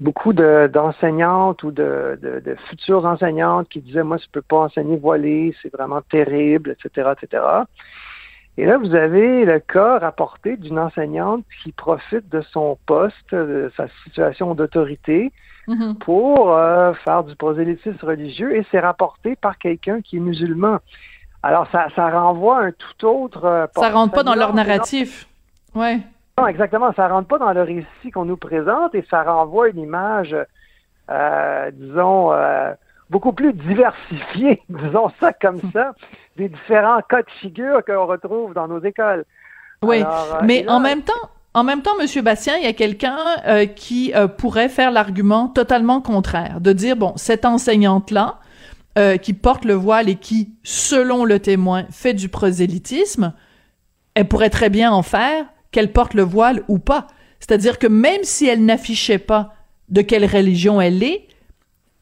[0.00, 2.18] beaucoup de- d'enseignantes ou de,
[2.68, 7.42] futures enseignantes qui disaient, moi, je peux pas enseigner voilé, c'est vraiment terrible, etc., etc.
[8.60, 13.72] Et là, vous avez le cas rapporté d'une enseignante qui profite de son poste, de
[13.74, 15.32] sa situation d'autorité,
[15.66, 15.94] Mhm.
[15.96, 20.76] pour euh, faire du prosélytisme religieux et c'est rapporté par quelqu'un qui est musulman.
[21.42, 23.44] Alors, ça, ça renvoie à un tout autre...
[23.46, 25.26] euh, Ça rentre pas dans leur narratif.
[25.74, 26.00] Ouais.
[26.38, 26.92] Non, exactement.
[26.92, 30.36] Ça rentre pas dans le récit qu'on nous présente et ça renvoie une image,
[31.10, 32.30] euh, disons,
[33.08, 35.92] beaucoup plus diversifiée, disons ça comme ça,
[36.40, 39.24] des différents cas de figure qu'on retrouve dans nos écoles.
[39.82, 41.12] Oui, Alors, euh, mais là- en même temps,
[41.54, 45.48] en même temps, Monsieur Bastien, il y a quelqu'un euh, qui euh, pourrait faire l'argument
[45.48, 48.38] totalement contraire, de dire bon, cette enseignante-là
[48.98, 53.32] euh, qui porte le voile et qui, selon le témoin, fait du prosélytisme,
[54.14, 57.06] elle pourrait très bien en faire qu'elle porte le voile ou pas.
[57.38, 59.54] C'est-à-dire que même si elle n'affichait pas
[59.88, 61.26] de quelle religion elle est,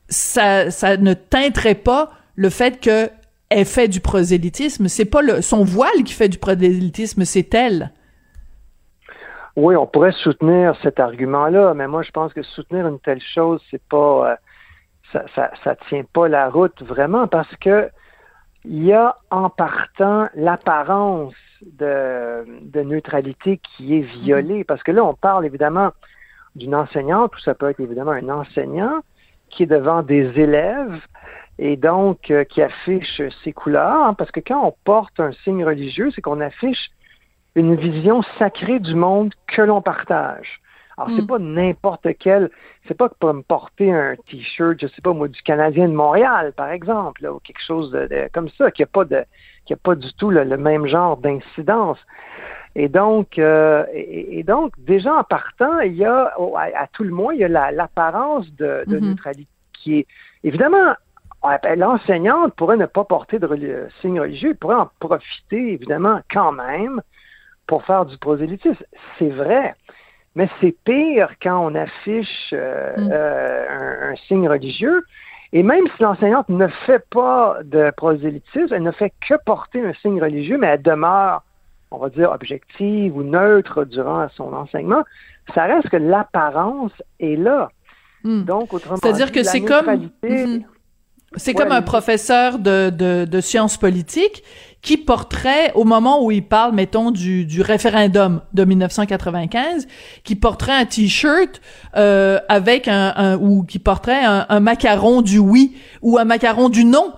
[0.09, 3.11] ça, ça ne teinterait pas le fait que
[3.51, 4.89] elle fait du prosélytisme.
[4.89, 7.93] C'est pas le, son voile qui fait du prosélytisme, c'est elle.
[9.57, 13.61] Oui, on pourrait soutenir cet argument-là, mais moi, je pense que soutenir une telle chose,
[13.71, 14.39] c'est pas,
[15.13, 17.91] euh, ça, ça, tient pas la route vraiment parce que
[18.65, 24.65] il y a en partant l'apparence de, de neutralité qui est violée.
[24.65, 25.93] Parce que là, on parle évidemment
[26.55, 29.01] d'une enseignante, ou ça peut être évidemment un enseignant
[29.49, 31.01] qui est devant des élèves
[31.59, 34.05] et donc euh, qui affiche ses couleurs.
[34.05, 36.91] hein, parce que quand on porte un signe religieux, c'est qu'on affiche
[37.55, 40.61] une vision sacrée du monde que l'on partage.
[40.97, 41.27] Alors, c'est mm.
[41.27, 42.51] pas n'importe quel,
[42.87, 46.53] c'est pas pour me porter un t-shirt, je sais pas moi, du Canadien de Montréal,
[46.57, 49.25] par exemple, ou quelque chose de, comme ça, qui a pas de,
[49.65, 51.99] qui a pas du tout le, même genre d'incidence.
[52.75, 57.33] Et donc, euh, et, donc, déjà en partant, il y a, à, tout le moins,
[57.33, 59.01] il y a l'apparence de, de mm-hmm.
[59.01, 60.07] neutralité qui est,
[60.43, 60.95] évidemment,
[61.77, 67.01] l'enseignante pourrait ne pas porter de signe religieux, elle pourrait en profiter, évidemment, quand même,
[67.67, 68.85] pour faire du prosélytisme.
[69.19, 69.75] C'est vrai.
[70.35, 73.09] Mais c'est pire quand on affiche euh, mm.
[73.13, 75.05] euh, un, signe religieux.
[75.53, 79.95] Et même si l'enseignante ne fait pas de prosélytisme, elle ne fait que porter un
[79.95, 81.43] signe religieux, mais elle demeure,
[81.91, 85.05] on va dire, objective ou neutre durant son enseignement,
[85.55, 87.71] ça reste que l'apparence est là.
[88.25, 88.43] Mm.
[88.45, 90.11] Donc, autrement C'est-à-dire que c'est comme...
[90.23, 90.65] Mm-hmm.
[91.37, 94.43] C'est comme un professeur de, de, de, sciences politiques
[94.81, 99.87] qui porterait, au moment où il parle, mettons, du, du référendum de 1995,
[100.25, 101.61] qui porterait un t-shirt
[101.97, 106.71] euh, avec un, un, ou qui porterait un, un, macaron du oui ou un macaron
[106.71, 107.13] du non.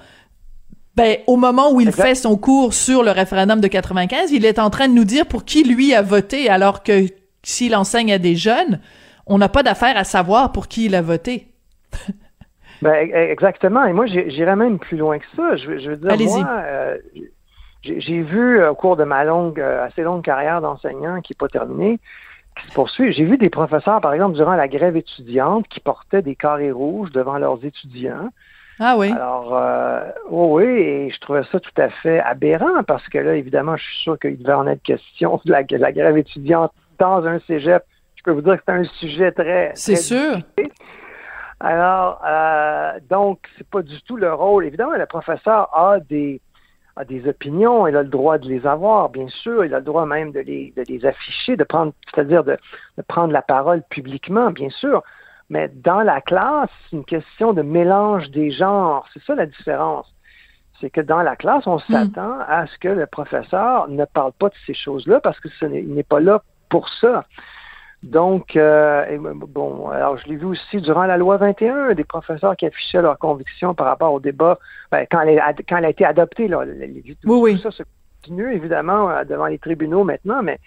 [0.97, 4.59] Ben, au moment où il fait son cours sur le référendum de 95, il est
[4.59, 7.07] en train de nous dire pour qui lui a voté, alors que
[7.45, 8.81] s'il enseigne à des jeunes,
[9.27, 11.47] on n'a pas d'affaire à savoir pour qui il a voté.
[12.83, 13.85] Ben, e, exactement.
[13.85, 15.57] Et moi, j'irais même plus loin que ça.
[15.57, 16.97] Je, je veux dire, moi, euh,
[17.83, 21.39] j'ai vu euh, au cours de ma longue, euh, assez longue carrière d'enseignant qui n'est
[21.39, 21.99] pas terminée,
[22.61, 26.23] qui se poursuit, j'ai vu des professeurs, par exemple, durant la grève étudiante, qui portaient
[26.23, 28.31] des carrés rouges devant leurs étudiants.
[28.81, 29.11] Ah oui.
[29.13, 30.01] Alors, euh,
[30.31, 34.03] oui, et je trouvais ça tout à fait aberrant parce que là, évidemment, je suis
[34.03, 37.85] sûr qu'il devait en être question de la, la grève étudiante dans un cégep.
[38.17, 39.73] Je peux vous dire que c'est un sujet très.
[39.75, 40.39] C'est sûr.
[41.61, 44.65] Alors, euh, donc, c'est pas du tout le rôle.
[44.65, 46.41] Évidemment, le professeur a des,
[46.97, 49.85] a des opinions, il a le droit de les avoir, bien sûr, il a le
[49.85, 52.57] droit même de les, de les afficher, de prendre, c'est-à-dire de,
[52.97, 55.03] de prendre la parole publiquement, bien sûr.
[55.51, 59.07] Mais dans la classe, c'est une question de mélange des genres.
[59.13, 60.11] C'est ça la différence.
[60.81, 61.93] C'est que dans la classe, on hmm.
[61.93, 65.67] s'attend à ce que le professeur ne parle pas de ces choses-là parce que ce
[65.67, 67.27] n'est pas là pour ça.
[68.03, 72.65] Donc, euh, bon, alors je l'ai vu aussi durant la loi 21, des professeurs qui
[72.65, 74.59] affichaient leurs convictions par rapport au débat,
[74.91, 77.57] ben, quand, elle, quand elle a été adoptée, là, oui, oui.
[77.57, 77.83] tout ça se
[78.23, 80.59] continue évidemment euh, devant les tribunaux maintenant, mais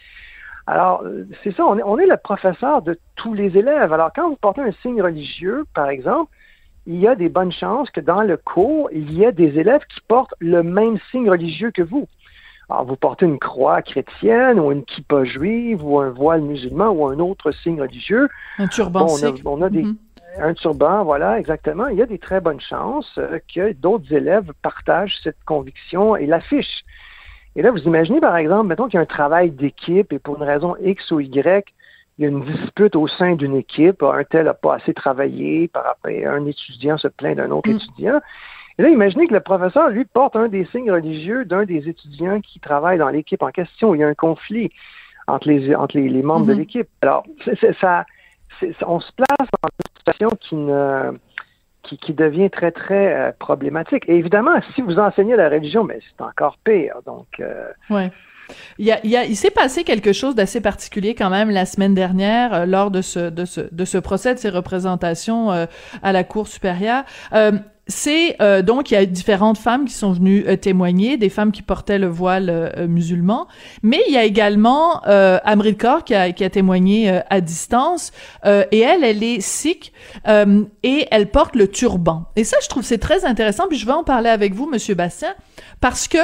[0.65, 1.03] alors,
[1.43, 3.91] c'est ça, on est, on est le professeur de tous les élèves.
[3.91, 6.31] Alors, quand vous portez un signe religieux, par exemple,
[6.85, 9.81] il y a des bonnes chances que dans le cours, il y ait des élèves
[9.93, 12.07] qui portent le même signe religieux que vous.
[12.69, 17.07] Alors, vous portez une croix chrétienne ou une kippa juive ou un voile musulman ou
[17.07, 18.29] un autre signe religieux.
[18.57, 19.07] Un turban
[19.45, 19.95] on, a, des, mm-hmm.
[20.39, 21.87] Un turban, voilà, exactement.
[21.87, 26.25] Il y a des très bonnes chances euh, que d'autres élèves partagent cette conviction et
[26.25, 26.83] l'affichent.
[27.55, 30.37] Et là, vous imaginez, par exemple, mettons qu'il y a un travail d'équipe et pour
[30.37, 31.71] une raison X ou Y,
[32.17, 35.67] il y a une dispute au sein d'une équipe, un tel n'a pas assez travaillé,
[35.67, 37.75] par après un étudiant se plaint d'un autre mm.
[37.75, 38.21] étudiant.
[38.77, 42.41] Et là, imaginez que le professeur, lui, porte un des signes religieux d'un des étudiants
[42.41, 43.93] qui travaille dans l'équipe en question.
[43.93, 44.71] Il y a un conflit
[45.27, 46.59] entre les, entre les, membres de mhm.
[46.59, 46.87] l'équipe.
[47.01, 47.25] Alors,
[47.79, 48.05] ça,
[48.85, 51.11] on se place dans une situation qui ne
[51.83, 54.03] qui, devient très, très euh, problématique.
[54.07, 56.95] Et évidemment, si vous enseignez la religion, mais c'est encore pire.
[57.05, 58.11] Donc, euh, ouais.
[58.77, 61.93] Il, y a, il, il s'est passé quelque chose d'assez particulier quand même la semaine
[61.93, 66.23] dernière euh, lors de ce, de, ce, de ce procès de ces représentations à la
[66.23, 67.03] Cour supérieure
[67.87, 71.51] c'est euh, donc il y a différentes femmes qui sont venues euh, témoigner, des femmes
[71.51, 73.47] qui portaient le voile euh, musulman,
[73.81, 78.11] mais il y a également euh, Amrit Kaur qui a, qui a témoigné à distance
[78.45, 79.91] et elle, elle est sikh
[80.83, 82.25] et elle porte le turban.
[82.35, 83.67] Et ça, je trouve c'est très intéressant.
[83.67, 85.33] Puis je vais en parler avec vous, Monsieur Bastien,
[85.81, 86.17] parce que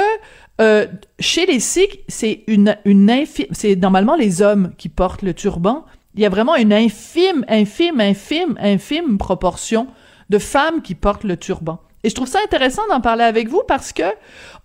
[1.20, 5.86] chez les sikhs, c'est une une c'est normalement les hommes qui portent le turban.
[6.16, 9.88] Il y a vraiment une infime, infime, infime, infime proportion
[10.30, 11.80] de femmes qui portent le turban.
[12.04, 14.04] Et je trouve ça intéressant d'en parler avec vous parce que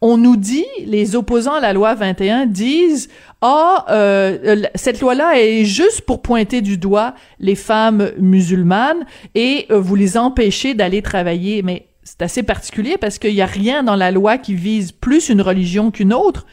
[0.01, 3.09] on nous dit, les opposants à la loi 21 disent,
[3.41, 9.05] ah, euh, cette loi-là est juste pour pointer du doigt les femmes musulmanes
[9.35, 11.63] et euh, vous les empêcher d'aller travailler.
[11.63, 15.29] Mais c'est assez particulier parce qu'il n'y a rien dans la loi qui vise plus
[15.29, 16.47] une religion qu'une autre.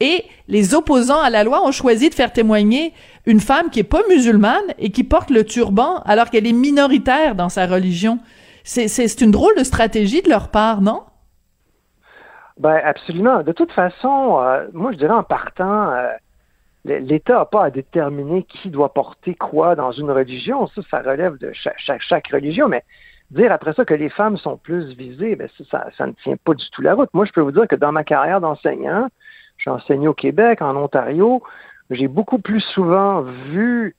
[0.00, 2.92] Et les opposants à la loi ont choisi de faire témoigner
[3.26, 7.34] une femme qui est pas musulmane et qui porte le turban alors qu'elle est minoritaire
[7.34, 8.18] dans sa religion.
[8.64, 11.02] C'est une drôle de stratégie de leur part, non?
[12.58, 13.42] Ben absolument.
[13.42, 16.12] De toute façon, euh, moi je dirais en partant, euh,
[16.84, 20.66] l'État n'a pas à déterminer qui doit porter quoi dans une religion.
[20.68, 22.68] Ça, ça relève de chaque, religion.
[22.68, 22.84] Mais
[23.30, 26.54] dire après ça que les femmes sont plus visées, ben, ça, ça, ne tient pas
[26.54, 27.10] du tout la route.
[27.14, 29.08] Moi, je peux vous dire que dans ma carrière d'enseignant,
[29.58, 31.42] j'ai enseigné au Québec, en Ontario,
[31.90, 33.96] j'ai beaucoup plus souvent vu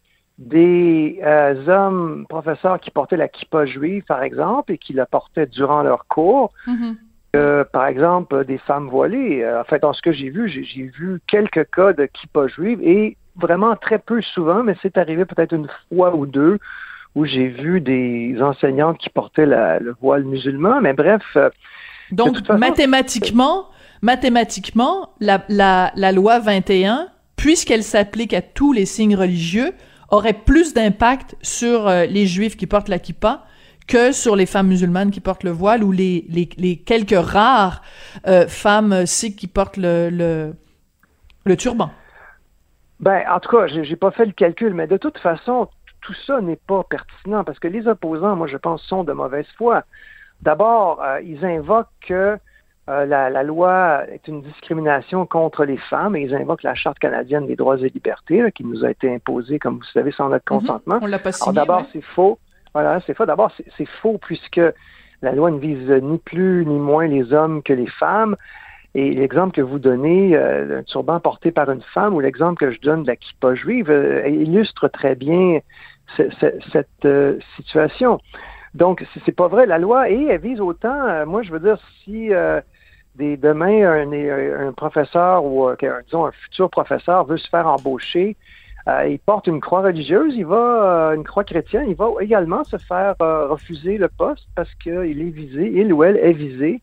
[0.48, 5.46] des euh, hommes professeurs qui portaient la kippa juive, par exemple, et qui la portaient
[5.48, 6.52] durant leur cours.
[6.68, 6.98] Mhm.
[7.72, 9.42] par exemple, des femmes voilées.
[9.42, 12.80] Euh, en fait, dans ce que j'ai vu, j'ai vu quelques cas de kippa juive
[12.84, 16.60] et vraiment très peu souvent, mais c'est arrivé peut-être une fois ou deux
[17.16, 20.80] où j'ai vu des enseignantes qui portaient la- le voile musulman.
[20.82, 21.50] Mais bref, euh,
[22.12, 23.66] Donc, façon, mathématiquement,
[24.04, 29.72] mathématiquement, la, la, la loi 21, puisqu'elle s'applique à tous les signes religieux,
[30.10, 33.46] aurait plus d'impact sur euh, les juifs qui portent la kippa
[33.88, 37.82] que sur les femmes musulmanes qui portent le voile ou les, les, quelques rares
[38.28, 40.54] euh, femmes sikhs qui portent le,
[41.46, 41.90] le, turban.
[43.00, 45.68] Ben, en tout cas, j'ai pas fait le calcul, mais de toute façon,
[46.02, 49.48] tout ça n'est pas pertinent parce que les opposants, moi, je pense, sont de mauvaise
[49.58, 49.84] foi.
[50.42, 52.38] D'abord, euh, ils invoquent que
[52.90, 57.00] euh, la, la loi est une discrimination contre les femmes et ils invoquent la Charte
[57.00, 60.30] canadienne des droits et libertés là, qui nous a été imposée, comme vous savez, sans
[60.30, 61.00] notre consentement.
[61.02, 61.56] On l'a pas signé.
[61.56, 61.86] d'abord, ouais.
[61.94, 62.40] c'est faux.
[62.74, 63.26] Voilà, c'est faux.
[63.26, 64.60] D'abord, c'est- faux puisque
[65.22, 68.36] la loi ne vise ni plus ni moins les hommes que les femmes.
[68.96, 72.72] Et l'exemple que vous donnez euh, d'un turban porté par une femme ou l'exemple que
[72.72, 75.60] je donne de la kippa juive euh, illustre très bien
[76.18, 78.20] ce- ce- cette euh, situation.
[78.76, 79.66] Donc, c'est- c'est pas vrai.
[79.66, 82.60] La loi, et elle vise autant, euh, moi, je veux dire, si euh,
[83.16, 88.36] des, demain, un, un professeur ou, euh, disons, un futur professeur veut se faire embaucher,
[88.88, 90.56] euh, il porte une croix religieuse, il va,
[91.12, 94.92] euh, une croix chrétienne, il va également se faire euh, refuser le poste parce qu'il
[95.22, 96.82] est visé, il ou elle est visé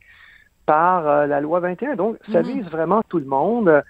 [0.66, 1.96] par la loi 21.
[1.96, 2.48] Donc, ça Mhm.
[2.52, 3.82] vise vraiment tout le monde.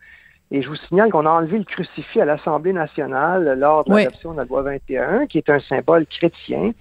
[0.51, 4.05] Et je vous signale qu'on a enlevé le crucifix à l'Assemblée nationale lors de Oui.
[4.05, 6.73] l'adoption de la loi 21, qui est un symbole chrétien.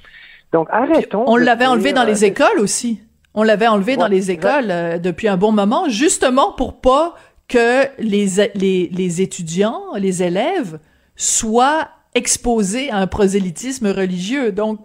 [0.53, 1.25] Donc, arrêtons.
[1.27, 3.03] On l'avait enlevé dans les écoles aussi.
[3.39, 7.15] On l'avait enlevé dans les écoles euh, depuis un bon moment, justement pour pas
[7.47, 10.77] que les, les, les étudiants, les élèves
[11.15, 14.51] soient exposés à un prosélytisme religieux.
[14.51, 14.79] Donc,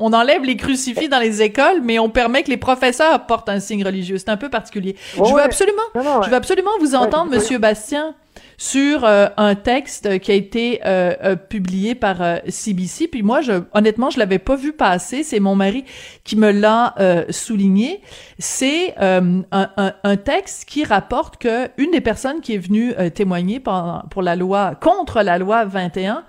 [0.00, 3.60] on enlève les crucifix dans les écoles, mais on permet que les professeurs portent un
[3.60, 4.18] signe religieux.
[4.18, 4.96] C'est un peu particulier.
[5.16, 7.30] Ouais, je veux absolument, Non, non, je veux absolument vous entendre.
[7.30, 8.16] Monsieur Bastien,
[8.62, 13.08] sur euh, un texte qui a été euh, euh, publié par euh, CBC.
[13.08, 15.24] Puis moi, je, honnêtement, je l'avais pas vu passer.
[15.24, 15.84] C'est mon mari
[16.22, 18.02] qui me l'a euh, souligné.
[18.38, 22.94] C'est euh, un, un- un texte qui rapporte que une des personnes qui est venue
[23.00, 26.22] euh, témoigner pour la loi contre la loi 21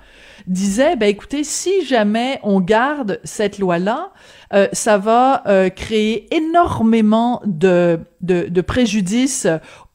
[0.48, 4.12] disait, ben écoutez, si jamais on garde cette loi-là,
[4.54, 9.48] euh, ça va euh, créer énormément de, de, de préjudices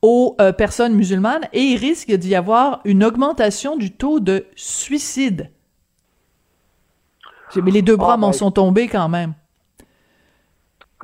[0.03, 5.51] aux euh, personnes musulmanes et il risque d'y avoir une augmentation du taux de suicide.
[7.57, 9.35] Mais les deux bras Ah, m'en ben- sont tombés quand même.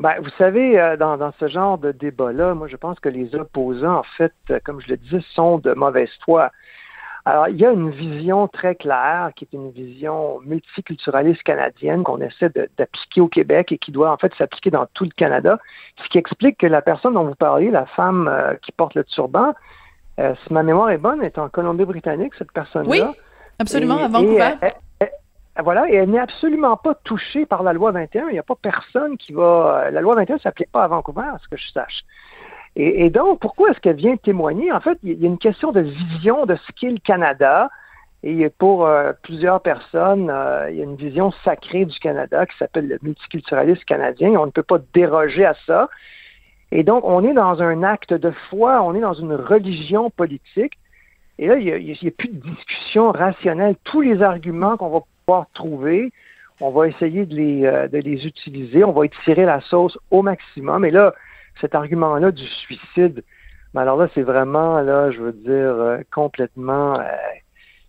[0.00, 3.34] Ben, vous savez, euh, dans, dans ce genre de débat-là, moi, je pense que les
[3.34, 6.50] opposants, en fait, euh, comme je le disais, sont de mauvaise foi.
[7.26, 12.20] Alors, il y a une vision très claire, qui est une vision multiculturaliste canadienne qu'on
[12.20, 15.58] essaie d'appliquer au Québec et qui doit en fait s'appliquer dans tout le Canada,
[16.02, 19.04] ce qui explique que la personne dont vous parlez, la femme euh, qui porte le
[19.04, 19.54] turban,
[20.20, 22.90] euh, si ma mémoire est bonne, est en Colombie-Britannique, cette personne-là.
[22.90, 23.02] Oui,
[23.58, 24.50] absolument, Et- à Vancouver.
[25.00, 25.06] et
[25.62, 28.26] voilà, et elle n'est absolument pas touchée par la loi 21.
[28.28, 29.88] Il n'y a pas personne qui va.
[29.92, 32.02] La loi 21 ne s'applique pas à Vancouver, à ce que je sache.
[32.76, 34.72] Et, donc, pourquoi est-ce qu'elle vient témoigner?
[34.72, 37.70] En fait, il y a une question de vision de ce qu'est le Canada.
[38.24, 42.56] Et pour euh, plusieurs personnes, euh, il y a une vision sacrée du Canada qui
[42.56, 44.30] s'appelle le multiculturalisme canadien.
[44.30, 45.88] On ne peut pas déroger à ça.
[46.72, 50.72] Et donc, on est dans un acte de foi, on est dans une religion politique.
[51.38, 53.76] Et là, il n'y a plus de discussion rationnelle.
[53.84, 56.10] Tous les arguments qu'on va pouvoir trouver,
[56.60, 60.22] on va essayer de les, euh, de les utiliser, on va étirer la sauce au
[60.22, 60.84] maximum.
[60.84, 61.14] Et là,
[61.60, 63.22] cet argument-là du suicide,
[63.74, 67.04] mais alors là, c'est vraiment, là, je veux dire, euh, complètement, euh,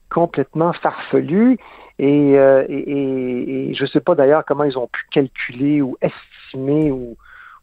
[0.10, 1.58] complètement farfelu.
[2.00, 5.82] Et, euh, et, et- et je ne sais pas d'ailleurs comment ils ont pu calculer
[5.82, 7.16] ou estimer ou,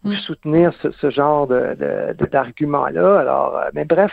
[0.05, 0.17] ou Mm.
[0.17, 3.19] soutenir ce, ce genre de, d'argument-là.
[3.21, 4.13] Alors, euh, mais bref,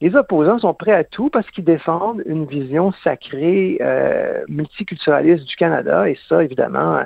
[0.00, 5.56] les opposants sont prêts à tout parce qu'ils défendent une vision sacrée euh, multiculturaliste du
[5.56, 6.08] Canada.
[6.08, 7.00] Et ça, évidemment,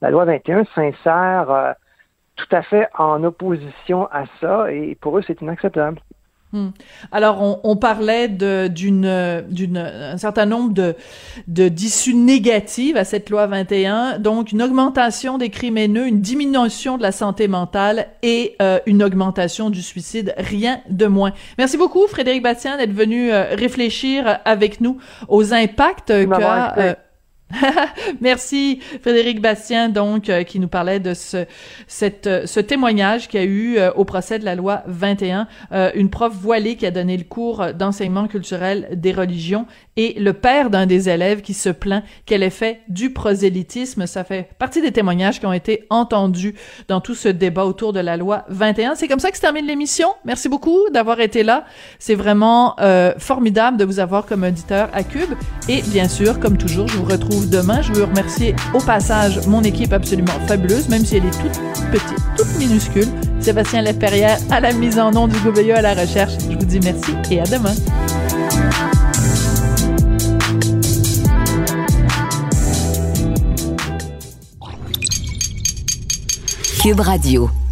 [0.00, 1.72] la loi 21 s'insère euh,
[2.36, 4.72] tout à fait en opposition à ça.
[4.72, 6.00] Et pour eux, c'est inacceptable.
[6.54, 6.68] Hmm.
[7.10, 10.94] Alors, on, on parlait d'une, d'une, un certain nombre de,
[11.48, 16.96] de d'issues négatives à cette loi 21, donc une augmentation des crimes haineux, une diminution
[16.96, 21.32] de la santé mentale et euh, une augmentation du suicide, rien de moins.
[21.58, 26.94] Merci beaucoup, Frédéric Bastien, d'être venu euh, réfléchir avec nous aux impacts qu'a euh,
[28.20, 33.46] Merci Frédéric Bastien donc euh, qui nous parlait de euh, ce témoignage qu'il y a
[33.46, 35.46] eu euh, au procès de la loi 21
[35.94, 39.66] une prof voilée qui a donné le cours d'enseignement culturel des religions
[39.96, 44.06] et le père d'un des élèves qui se plaint qu'elle ait fait du prosélytisme.
[44.06, 46.54] Ça fait partie des témoignages qui ont été entendus
[46.88, 49.66] dans tout ce débat autour de la loi 21 c'est comme ça que se termine
[49.66, 50.08] l'émission.
[50.24, 51.64] Merci beaucoup d'avoir été là.
[51.98, 52.76] C'est vraiment
[53.18, 55.30] formidable de vous avoir comme auditeur à Cube.
[55.68, 57.82] Et bien sûr comme toujours je vous retrouve demain.
[57.82, 61.60] Je veux remercier au passage mon équipe absolument fabuleuse, même si elle est toute
[61.90, 63.08] petite, toute minuscule.
[63.40, 66.34] Sébastien Leperrière à la mise en nom du Gouveilleux à la recherche.
[66.50, 67.74] Je vous dis merci et à demain.
[76.82, 77.63] Cube Radio.